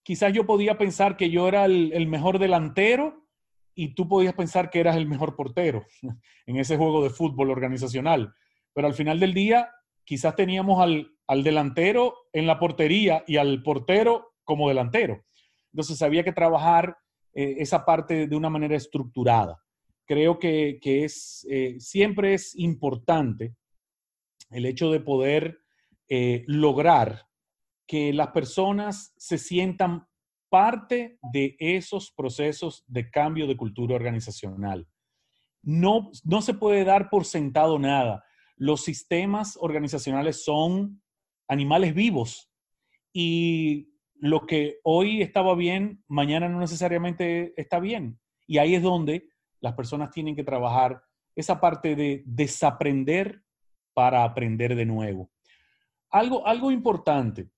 quizás 0.02 0.32
yo 0.32 0.46
podía 0.46 0.78
pensar 0.78 1.16
que 1.16 1.30
yo 1.30 1.48
era 1.48 1.66
el, 1.66 2.06
mejor 2.06 2.38
delantero 2.38 3.23
y 3.74 3.94
tú 3.94 4.08
podías 4.08 4.34
pensar 4.34 4.70
que 4.70 4.80
eras 4.80 4.96
el 4.96 5.06
mejor 5.06 5.36
portero 5.36 5.84
en 6.46 6.56
ese 6.56 6.76
juego 6.76 7.02
de 7.02 7.10
fútbol 7.10 7.50
organizacional. 7.50 8.34
Pero 8.72 8.86
al 8.86 8.94
final 8.94 9.20
del 9.20 9.34
día, 9.34 9.70
quizás 10.04 10.36
teníamos 10.36 10.80
al, 10.80 11.42
delantero 11.42 12.14
en 12.32 12.46
la 12.46 12.58
portería 12.58 13.24
y 13.26 13.36
al 13.36 13.62
portero 13.62 14.34
como 14.44 14.68
delantero. 14.68 15.24
Entonces 15.72 16.00
había 16.02 16.24
que 16.24 16.32
trabajar 16.32 16.96
eh, 17.32 17.56
esa 17.58 17.84
parte 17.84 18.26
de 18.26 18.36
una 18.36 18.50
manera 18.50 18.76
estructurada. 18.76 19.60
Creo 20.06 20.38
que, 20.38 20.78
es, 20.82 21.46
eh, 21.50 21.76
siempre 21.78 22.34
es 22.34 22.54
importante 22.56 23.54
el 24.50 24.66
hecho 24.66 24.90
de 24.92 25.00
poder 25.00 25.60
eh, 26.08 26.44
lograr 26.46 27.26
que 27.86 28.12
las 28.12 28.28
personas 28.28 29.14
se 29.16 29.38
sientan 29.38 30.06
parte 30.54 31.18
de 31.32 31.56
esos 31.58 32.12
procesos 32.12 32.84
de 32.86 33.10
cambio 33.10 33.48
de 33.48 33.56
cultura 33.56 33.96
organizacional. 33.96 34.86
No, 35.64 36.12
no 36.22 36.42
se 36.42 36.54
puede 36.54 36.84
dar 36.84 37.10
por 37.10 37.24
sentado 37.24 37.76
nada. 37.80 38.22
Los 38.56 38.84
sistemas 38.84 39.58
organizacionales 39.60 40.44
son 40.44 41.02
animales 41.48 41.92
vivos 41.92 42.52
y 43.12 43.96
lo 44.14 44.46
que 44.46 44.78
hoy 44.84 45.22
estaba 45.22 45.56
bien, 45.56 46.04
mañana 46.06 46.48
no 46.48 46.60
necesariamente 46.60 47.52
está 47.60 47.80
bien. 47.80 48.20
Y 48.46 48.58
ahí 48.58 48.76
es 48.76 48.82
donde 48.84 49.26
las 49.58 49.74
personas 49.74 50.12
tienen 50.12 50.36
que 50.36 50.44
trabajar 50.44 51.02
esa 51.34 51.60
parte 51.60 51.96
de 51.96 52.22
desaprender 52.26 53.42
para 53.92 54.22
aprender 54.22 54.76
de 54.76 54.86
nuevo. 54.86 55.32
Algo, 56.10 56.46
algo 56.46 56.70
importante, 56.70 57.50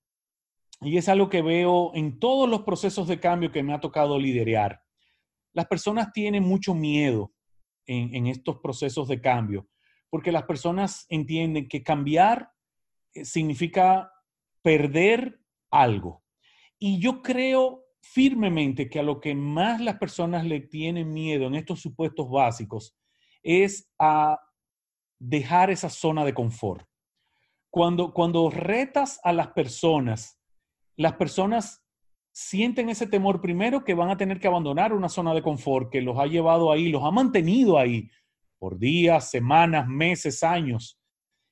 y 0.81 0.97
es 0.99 1.09
algo 1.09 1.29
que 1.29 1.43
veo 1.43 1.93
en 1.95 2.19
todos 2.19 2.49
los 2.49 2.63
procesos 2.63 3.09
de 3.09 3.19
cambio 3.19 3.51
que 3.51 3.63
me 3.63 3.73
ha 3.73 3.81
tocado 3.81 4.19
liderar. 4.19 4.83
Las 5.53 5.67
personas 5.67 6.13
tienen 6.13 6.43
mucho 6.43 6.75
miedo 6.75 7.33
en, 7.87 8.27
estos 8.27 8.59
procesos 8.59 9.09
de 9.09 9.21
cambio, 9.21 9.69
porque 10.11 10.33
las 10.33 10.43
personas 10.43 11.07
entienden 11.09 11.69
que 11.69 11.83
cambiar 11.83 12.51
eh, 13.15 13.25
significa 13.25 14.13
perder 14.61 15.41
algo. 15.71 16.25
Y 16.79 16.99
yo 17.01 17.23
creo 17.23 17.85
firmemente 18.01 18.91
que 18.91 18.99
a 18.99 19.03
lo 19.03 19.21
que 19.21 19.35
más 19.35 19.81
las 19.81 19.99
personas 19.99 20.45
le 20.45 20.61
tienen 20.61 21.13
miedo 21.13 21.47
en 21.47 21.55
estos 21.55 21.81
supuestos 21.81 22.29
básicos 22.29 22.97
es 23.43 23.91
a 23.99 24.39
dejar 25.19 25.71
esa 25.71 25.89
zona 25.89 26.25
de 26.25 26.35
confort. 26.35 26.87
Cuando, 27.71 28.13
cuando 28.13 28.51
retas 28.51 29.21
a 29.23 29.33
las 29.33 29.49
personas 29.49 30.36
las 30.97 31.15
personas 31.15 31.83
sienten 32.33 32.89
ese 32.89 33.07
temor 33.07 33.41
primero 33.41 33.85
que 33.85 33.95
van 33.95 34.11
a 34.11 34.17
tener 34.17 34.41
que 34.41 34.49
abandonar 34.49 34.93
una 34.93 35.09
zona 35.09 35.33
de 35.33 35.43
confort 35.43 35.91
que 35.91 36.03
los 36.03 36.19
ha 36.19 36.27
llevado 36.27 36.71
ahí, 36.71 36.89
los 36.89 37.03
ha 37.03 37.11
mantenido 37.11 37.79
ahí 37.79 38.11
por 38.59 38.79
días, 38.79 39.31
semanas, 39.31 39.87
meses, 39.89 40.43
años. 40.43 40.99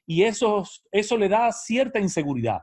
Y 0.07 0.23
eso, 0.23 0.65
eso 0.93 1.17
le 1.17 1.29
da 1.29 1.51
cierta 1.53 1.99
inseguridad. 1.99 2.61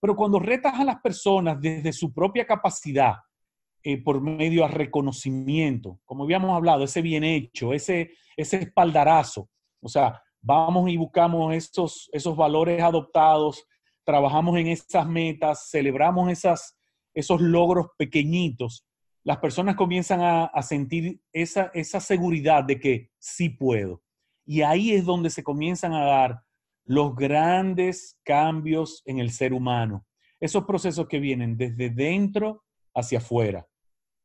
Pero 0.00 0.16
cuando 0.16 0.38
retas 0.38 0.78
a 0.78 0.84
las 0.84 1.00
personas 1.00 1.58
desde 1.60 1.92
su 1.92 2.12
propia 2.12 2.46
capacidad, 2.46 3.14
eh, 3.82 4.02
por 4.02 4.20
medio 4.20 4.64
a 4.64 4.68
reconocimiento, 4.68 6.00
como 6.04 6.24
habíamos 6.24 6.54
hablado, 6.54 6.84
ese 6.84 7.02
bien 7.02 7.24
hecho, 7.24 7.72
ese, 7.72 8.12
ese 8.36 8.56
espaldarazo, 8.58 9.48
o 9.82 9.88
sea, 9.88 10.22
vamos 10.40 10.90
y 10.90 10.96
buscamos 10.96 11.54
esos, 11.54 12.08
esos 12.12 12.36
valores 12.36 12.82
adoptados, 12.82 13.66
trabajamos 14.04 14.56
en 14.58 14.68
esas 14.68 15.06
metas, 15.06 15.68
celebramos 15.70 16.30
esas, 16.30 16.76
esos 17.14 17.40
logros 17.40 17.88
pequeñitos, 17.96 18.86
las 19.24 19.38
personas 19.38 19.74
comienzan 19.74 20.20
a, 20.22 20.62
sentir 20.62 21.20
esa, 21.32 21.70
esa 21.72 21.98
seguridad 21.98 22.62
de 22.62 22.78
que 22.78 23.10
sí 23.18 23.48
puedo. 23.48 24.02
Y 24.44 24.60
ahí 24.60 24.92
es 24.92 25.06
donde 25.06 25.30
se 25.30 25.42
comienzan 25.42 25.94
a 25.94 26.04
dar 26.04 26.42
los 26.84 27.16
grandes 27.16 28.20
cambios 28.22 29.02
en 29.06 29.18
el 29.18 29.30
ser 29.30 29.54
humano. 29.54 30.06
Esos 30.38 30.64
procesos 30.64 31.08
que 31.08 31.20
vienen 31.20 31.56
desde 31.56 31.88
dentro 31.88 32.64
hacia 32.94 33.18
afuera. 33.18 33.66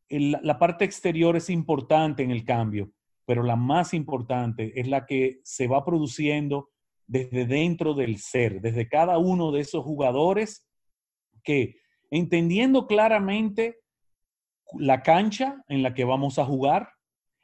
la 0.09 0.59
parte 0.59 0.83
exterior 0.83 1.37
es 1.37 1.49
importante 1.49 2.21
en 2.23 2.31
el 2.31 2.43
cambio, 2.43 2.91
pero 3.25 3.41
la 3.41 3.55
más 3.55 3.93
importante 3.93 4.77
es 4.77 4.87
la 4.87 5.05
que 5.05 5.39
se 5.43 5.67
va 5.67 5.85
produciendo 5.85 6.71
desde 7.09 7.47
dentro 7.47 7.95
del 7.95 8.19
ser, 8.19 8.61
desde 8.61 8.87
cada 8.87 9.17
uno 9.17 9.51
de 9.51 9.61
esos 9.61 9.83
jugadores 9.83 10.67
que 11.43 11.77
entendiendo 12.11 12.85
claramente 12.85 13.79
la 14.77 15.01
cancha 15.01 15.63
en 15.67 15.81
la 15.81 15.95
que 15.95 16.03
vamos 16.03 16.37
a 16.37 16.45
jugar, 16.45 16.89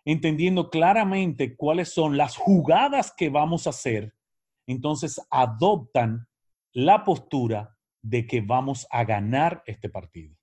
entendiendo 0.05 0.69
claramente 0.69 1.55
cuáles 1.55 1.89
son 1.89 2.15
las 2.15 2.37
jugadas 2.37 3.11
que 3.17 3.29
vamos 3.29 3.65
a 3.65 3.71
hacer, 3.71 4.13
entonces 4.67 5.19
adoptan 5.31 6.27
la 6.71 7.03
postura 7.03 7.75
de 8.03 8.27
que 8.27 8.41
vamos 8.41 8.85
a 8.91 9.03
ganar 9.03 9.63
este 9.65 9.89
partido. 9.89 10.35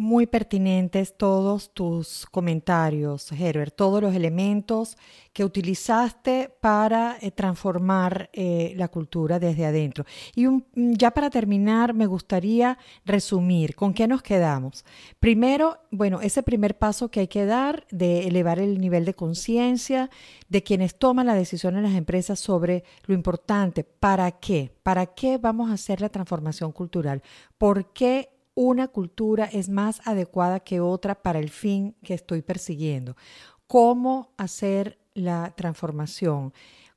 Muy 0.00 0.28
pertinentes 0.28 1.16
todos 1.16 1.74
tus 1.74 2.24
comentarios, 2.30 3.32
Herbert, 3.32 3.74
todos 3.74 4.00
los 4.00 4.14
elementos 4.14 4.96
que 5.32 5.44
utilizaste 5.44 6.54
para 6.60 7.16
eh, 7.20 7.32
transformar 7.32 8.30
eh, 8.32 8.74
la 8.76 8.86
cultura 8.86 9.40
desde 9.40 9.66
adentro. 9.66 10.04
Y 10.36 10.46
ya 10.72 11.10
para 11.10 11.30
terminar, 11.30 11.94
me 11.94 12.06
gustaría 12.06 12.78
resumir 13.04 13.74
con 13.74 13.92
qué 13.92 14.06
nos 14.06 14.22
quedamos. 14.22 14.84
Primero, 15.18 15.78
bueno, 15.90 16.20
ese 16.20 16.44
primer 16.44 16.78
paso 16.78 17.10
que 17.10 17.18
hay 17.18 17.28
que 17.28 17.44
dar 17.44 17.84
de 17.90 18.28
elevar 18.28 18.60
el 18.60 18.78
nivel 18.78 19.04
de 19.04 19.14
conciencia 19.14 20.10
de 20.48 20.62
quienes 20.62 20.96
toman 20.96 21.26
la 21.26 21.34
decisión 21.34 21.76
en 21.76 21.82
las 21.82 21.96
empresas 21.96 22.38
sobre 22.38 22.84
lo 23.06 23.14
importante, 23.14 23.82
¿para 23.82 24.30
qué? 24.30 24.70
¿Para 24.84 25.06
qué 25.06 25.38
vamos 25.38 25.70
a 25.70 25.74
hacer 25.74 26.00
la 26.00 26.08
transformación 26.08 26.70
cultural? 26.70 27.20
¿Por 27.58 27.92
qué 27.92 28.37
una 28.60 28.88
cultura 28.88 29.44
es 29.44 29.68
más 29.68 30.00
adecuada 30.04 30.58
que 30.58 30.80
otra 30.80 31.22
para 31.22 31.38
el 31.38 31.48
fin 31.48 31.94
que 32.02 32.14
estoy 32.14 32.42
persiguiendo. 32.42 33.16
¿Cómo 33.68 34.32
hacer 34.36 34.98
la 35.14 35.54
transformación? 35.56 36.52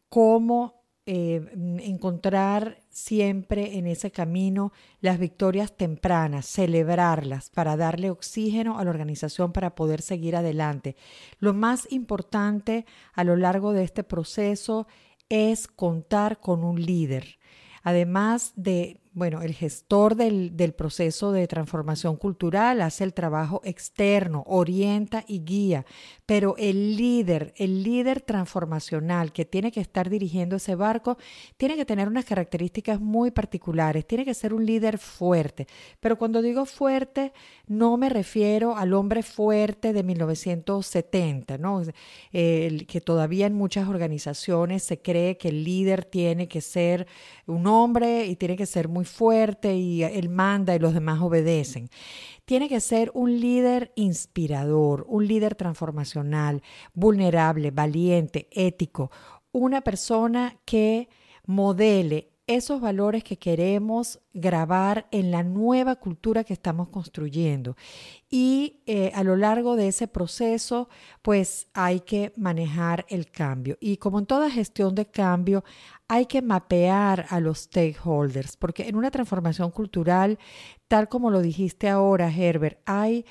¿Cómo 0.10 0.82
eh, 1.06 1.42
encontrar 1.84 2.82
siempre 2.90 3.78
en 3.78 3.86
ese 3.86 4.12
camino 4.12 4.72
las 5.02 5.20
victorias 5.20 5.76
tempranas, 5.78 6.48
celebrarlas 6.48 7.52
para 7.52 7.78
darle 7.78 8.10
oxígeno 8.10 8.80
a 8.80 8.84
la 8.84 8.90
organización 8.90 9.52
para 9.52 9.76
poder 9.76 10.02
seguir 10.02 10.36
adelante. 10.36 10.96
Lo 11.38 11.54
más 11.54 11.92
importante 11.92 12.86
a 13.14 13.24
lo 13.24 13.36
largo 13.36 13.74
de 13.74 13.84
este 13.84 14.04
proceso 14.04 14.88
es 15.30 15.68
contar 15.68 16.40
con 16.40 16.64
un 16.64 16.82
líder. 16.82 17.40
Además 17.84 18.54
de 18.56 19.01
bueno, 19.14 19.42
el 19.42 19.54
gestor 19.54 20.16
del, 20.16 20.74
proceso 20.78 21.34
de 21.34 21.46
transformación 21.46 22.16
cultural 22.16 22.82
hace 22.82 23.04
el 23.04 23.14
trabajo 23.14 23.60
externo, 23.66 24.44
orienta 24.48 25.26
y 25.28 25.44
guía, 25.44 25.86
pero 26.26 26.56
el 26.58 26.96
líder, 26.96 27.54
el 27.58 27.84
líder 27.84 28.22
transformacional 28.22 29.34
que 29.34 29.44
tiene 29.44 29.74
que 29.74 29.82
estar 29.82 30.10
dirigiendo 30.10 30.56
ese 30.56 30.76
barco, 30.76 31.18
tiene 31.58 31.76
que 31.76 31.84
tener 31.84 32.08
unas 32.08 32.24
características 32.24 33.02
muy 33.02 33.32
particulares, 33.32 34.08
tiene 34.08 34.24
que 34.24 34.34
ser 34.34 34.54
un 34.54 34.66
líder 34.66 34.98
fuerte. 34.98 35.68
Pero 36.00 36.18
cuando 36.18 36.42
digo 36.42 36.66
fuerte, 36.66 37.34
no 37.68 37.98
me 37.98 38.08
refiero 38.08 38.78
al 38.78 38.94
hombre 38.94 39.24
fuerte 39.24 39.92
de 39.92 40.04
1970, 40.04 41.58
¿no? 41.58 41.82
El, 42.32 42.88
que 42.88 43.02
todavía 43.02 43.46
en 43.46 43.56
muchas 43.56 43.90
organizaciones 43.90 44.84
se 44.84 45.02
cree 45.02 45.38
que 45.38 45.50
el 45.50 45.66
líder 45.66 46.06
tiene 46.06 46.48
que 46.48 46.62
ser 46.62 47.08
un 47.46 47.68
hombre 47.68 48.28
y 48.28 48.38
tiene 48.38 48.56
que 48.56 48.66
ser 48.66 48.88
muy 48.88 49.01
fuerte 49.06 49.76
y 49.76 50.04
él 50.04 50.30
manda 50.30 50.76
y 50.76 50.80
los 50.80 50.94
demás 50.94 51.22
obedecen. 51.22 51.90
Tiene 52.46 52.68
que 52.68 52.80
ser 52.80 53.12
un 53.14 53.40
líder 53.40 53.92
inspirador, 53.96 55.06
un 55.08 55.28
líder 55.28 55.56
transformacional, 55.56 56.62
vulnerable, 56.94 57.72
valiente, 57.72 58.48
ético, 58.52 59.12
una 59.52 59.82
persona 59.82 60.60
que 60.66 61.10
modele 61.46 62.31
esos 62.56 62.82
valores 62.82 63.24
que 63.24 63.38
queremos 63.38 64.20
grabar 64.34 65.08
en 65.12 65.32
la 65.32 65.44
nueva 65.44 65.96
cultura 65.96 66.44
que 66.44 66.54
estamos 66.54 66.90
construyendo. 66.90 67.76
Y 68.30 68.82
eh, 68.86 69.12
a 69.14 69.24
lo 69.24 69.36
largo 69.36 69.76
de 69.76 69.88
ese 69.88 70.08
proceso, 70.08 70.90
pues 71.22 71.68
hay 71.74 72.02
que 72.02 72.34
manejar 72.36 73.06
el 73.10 73.30
cambio. 73.30 73.78
Y 73.80 73.98
como 73.98 74.20
en 74.20 74.26
toda 74.26 74.50
gestión 74.50 74.96
de 74.96 75.06
cambio, 75.06 75.64
hay 76.08 76.26
que 76.26 76.42
mapear 76.42 77.26
a 77.30 77.40
los 77.40 77.60
stakeholders, 77.60 78.58
porque 78.58 78.88
en 78.88 78.96
una 78.96 79.12
transformación 79.12 79.72
cultural, 79.72 80.40
tal 80.88 81.08
como 81.08 81.30
lo 81.30 81.42
dijiste 81.42 81.88
ahora, 81.88 82.30
Herbert, 82.30 82.80
hay 82.86 83.26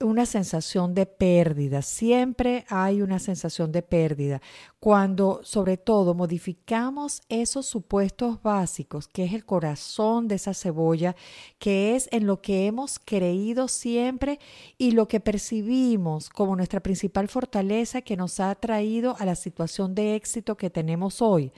una 0.00 0.26
sensación 0.26 0.94
de 0.94 1.06
pérdida, 1.06 1.80
siempre 1.80 2.66
hay 2.68 3.00
una 3.00 3.18
sensación 3.18 3.72
de 3.72 3.80
pérdida. 3.82 4.42
Cuando 4.78 5.40
sobre 5.42 5.78
todo 5.78 6.14
modificamos 6.14 7.22
esos 7.30 7.66
supuestos 7.66 8.42
básicos, 8.42 9.08
que 9.08 9.24
es 9.24 9.32
el 9.32 9.46
corazón 9.46 10.28
de 10.28 10.34
esa 10.34 10.52
cebolla, 10.52 11.16
que 11.58 11.96
es 11.96 12.08
en 12.12 12.26
lo 12.26 12.42
que 12.42 12.66
hemos 12.66 12.98
creído 12.98 13.68
siempre 13.68 14.38
y 14.76 14.90
lo 14.90 15.08
que 15.08 15.20
percibimos 15.20 16.28
como 16.28 16.56
nuestra 16.56 16.80
principal 16.80 17.28
fortaleza 17.28 18.02
que 18.02 18.18
nos 18.18 18.38
ha 18.38 18.54
traído 18.54 19.16
a 19.18 19.24
la 19.24 19.34
situación 19.34 19.94
de 19.94 20.14
éxito 20.14 20.58
que 20.58 20.68
tenemos 20.68 21.22
hoy. 21.22 21.52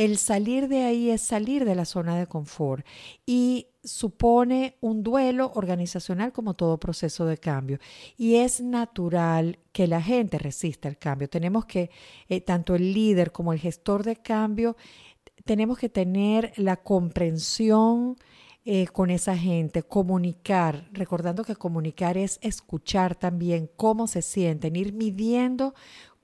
El 0.00 0.16
salir 0.16 0.68
de 0.68 0.84
ahí 0.84 1.10
es 1.10 1.20
salir 1.20 1.66
de 1.66 1.74
la 1.74 1.84
zona 1.84 2.16
de 2.16 2.26
confort 2.26 2.86
y 3.26 3.66
supone 3.84 4.78
un 4.80 5.02
duelo 5.02 5.52
organizacional 5.54 6.32
como 6.32 6.54
todo 6.54 6.80
proceso 6.80 7.26
de 7.26 7.36
cambio. 7.36 7.78
Y 8.16 8.36
es 8.36 8.62
natural 8.62 9.58
que 9.72 9.86
la 9.86 10.00
gente 10.00 10.38
resista 10.38 10.88
el 10.88 10.96
cambio. 10.96 11.28
Tenemos 11.28 11.66
que, 11.66 11.90
eh, 12.30 12.40
tanto 12.40 12.74
el 12.74 12.94
líder 12.94 13.30
como 13.30 13.52
el 13.52 13.58
gestor 13.58 14.02
de 14.02 14.16
cambio, 14.16 14.74
tenemos 15.44 15.76
que 15.76 15.90
tener 15.90 16.54
la 16.56 16.78
comprensión 16.78 18.16
eh, 18.64 18.86
con 18.86 19.10
esa 19.10 19.36
gente, 19.36 19.82
comunicar, 19.82 20.88
recordando 20.92 21.44
que 21.44 21.56
comunicar 21.56 22.16
es 22.16 22.38
escuchar 22.40 23.16
también 23.16 23.70
cómo 23.76 24.06
se 24.06 24.22
sienten, 24.22 24.76
ir 24.76 24.94
midiendo 24.94 25.74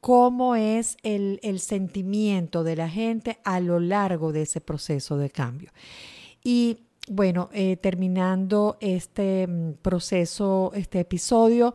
cómo 0.07 0.55
es 0.55 0.99
el, 1.03 1.59
sentimiento 1.59 2.63
de 2.63 2.77
la 2.77 2.89
gente 2.89 3.41
a 3.43 3.59
lo 3.59 3.81
largo 3.81 4.31
de 4.31 4.43
ese 4.43 4.61
proceso 4.61 5.17
de 5.17 5.31
cambio. 5.31 5.73
Y 6.45 6.86
bueno, 7.09 7.49
eh, 7.53 7.77
terminando 7.77 8.77
este 8.81 9.47
mm, 9.47 9.75
proceso, 9.83 10.73
este 10.75 11.01
episodio, 11.01 11.75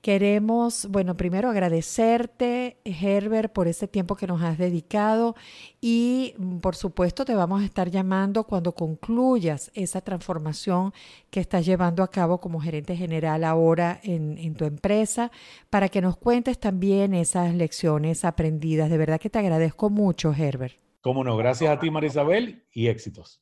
queremos, 0.00 0.86
bueno, 0.90 1.16
primero 1.16 1.50
agradecerte, 1.50 2.78
Herbert, 2.84 3.52
por 3.52 3.68
ese 3.68 3.88
tiempo 3.88 4.16
que 4.16 4.26
nos 4.26 4.42
has 4.42 4.56
dedicado 4.56 5.36
y, 5.80 6.34
mm, 6.38 6.58
por 6.58 6.76
supuesto, 6.76 7.24
te 7.24 7.34
vamos 7.34 7.62
a 7.62 7.64
estar 7.64 7.90
llamando 7.90 8.44
cuando 8.44 8.72
concluyas 8.72 9.70
esa 9.74 10.00
transformación 10.00 10.92
que 11.30 11.40
estás 11.40 11.66
llevando 11.66 12.02
a 12.02 12.10
cabo 12.10 12.40
como 12.40 12.60
gerente 12.60 12.96
general 12.96 13.44
ahora 13.44 14.00
en, 14.02 14.38
en 14.38 14.54
tu 14.54 14.64
empresa, 14.64 15.30
para 15.68 15.88
que 15.88 16.00
nos 16.00 16.16
cuentes 16.16 16.58
también 16.58 17.12
esas 17.12 17.54
lecciones 17.54 18.24
aprendidas. 18.24 18.88
De 18.88 18.98
verdad 18.98 19.20
que 19.20 19.30
te 19.30 19.38
agradezco 19.38 19.90
mucho, 19.90 20.32
Herbert. 20.32 20.74
Cómo 21.02 21.24
no, 21.24 21.36
gracias 21.36 21.70
a 21.70 21.78
ti, 21.78 21.90
Marisabel, 21.90 22.64
y 22.72 22.88
éxitos 22.88 23.40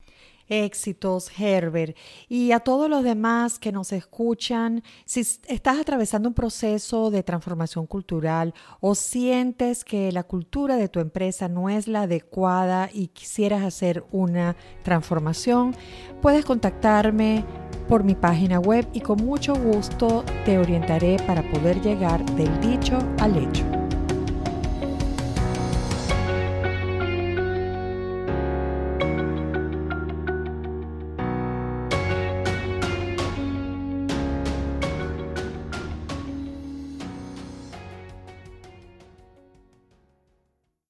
éxitos, 0.49 1.31
Herbert. 1.39 1.97
Y 2.29 2.53
a 2.53 2.61
todos 2.61 2.89
los 2.89 3.05
demás 3.05 3.59
que 3.59 3.73
nos 3.73 3.93
escuchan, 3.93 4.83
si 5.05 5.21
estás 5.21 5.79
atravesando 5.79 6.29
un 6.29 6.35
proceso 6.35 7.11
de 7.11 7.23
transformación 7.23 7.87
cultural 7.87 8.55
o 8.81 8.95
sientes 8.95 9.85
que 9.85 10.13
la 10.13 10.25
cultura 10.25 10.77
de 10.77 10.89
tu 10.89 11.01
empresa 11.01 11.49
no 11.49 11.69
es 11.69 11.89
la 11.89 12.03
adecuada 12.03 12.91
y 12.93 13.09
quisieras 13.09 13.63
hacer 13.63 14.05
una 14.11 14.57
transformación, 14.83 15.75
puedes 16.21 16.45
contactarme 16.45 17.45
por 17.89 18.05
mi 18.05 18.15
página 18.15 18.61
web 18.61 18.87
y 18.93 19.01
con 19.01 19.25
mucho 19.25 19.55
gusto 19.55 20.25
te 20.45 20.59
orientaré 20.59 21.17
para 21.27 21.43
poder 21.51 21.81
llegar 21.81 22.25
del 22.37 22.61
dicho 22.61 22.99
al 23.19 23.37
hecho. 23.37 23.78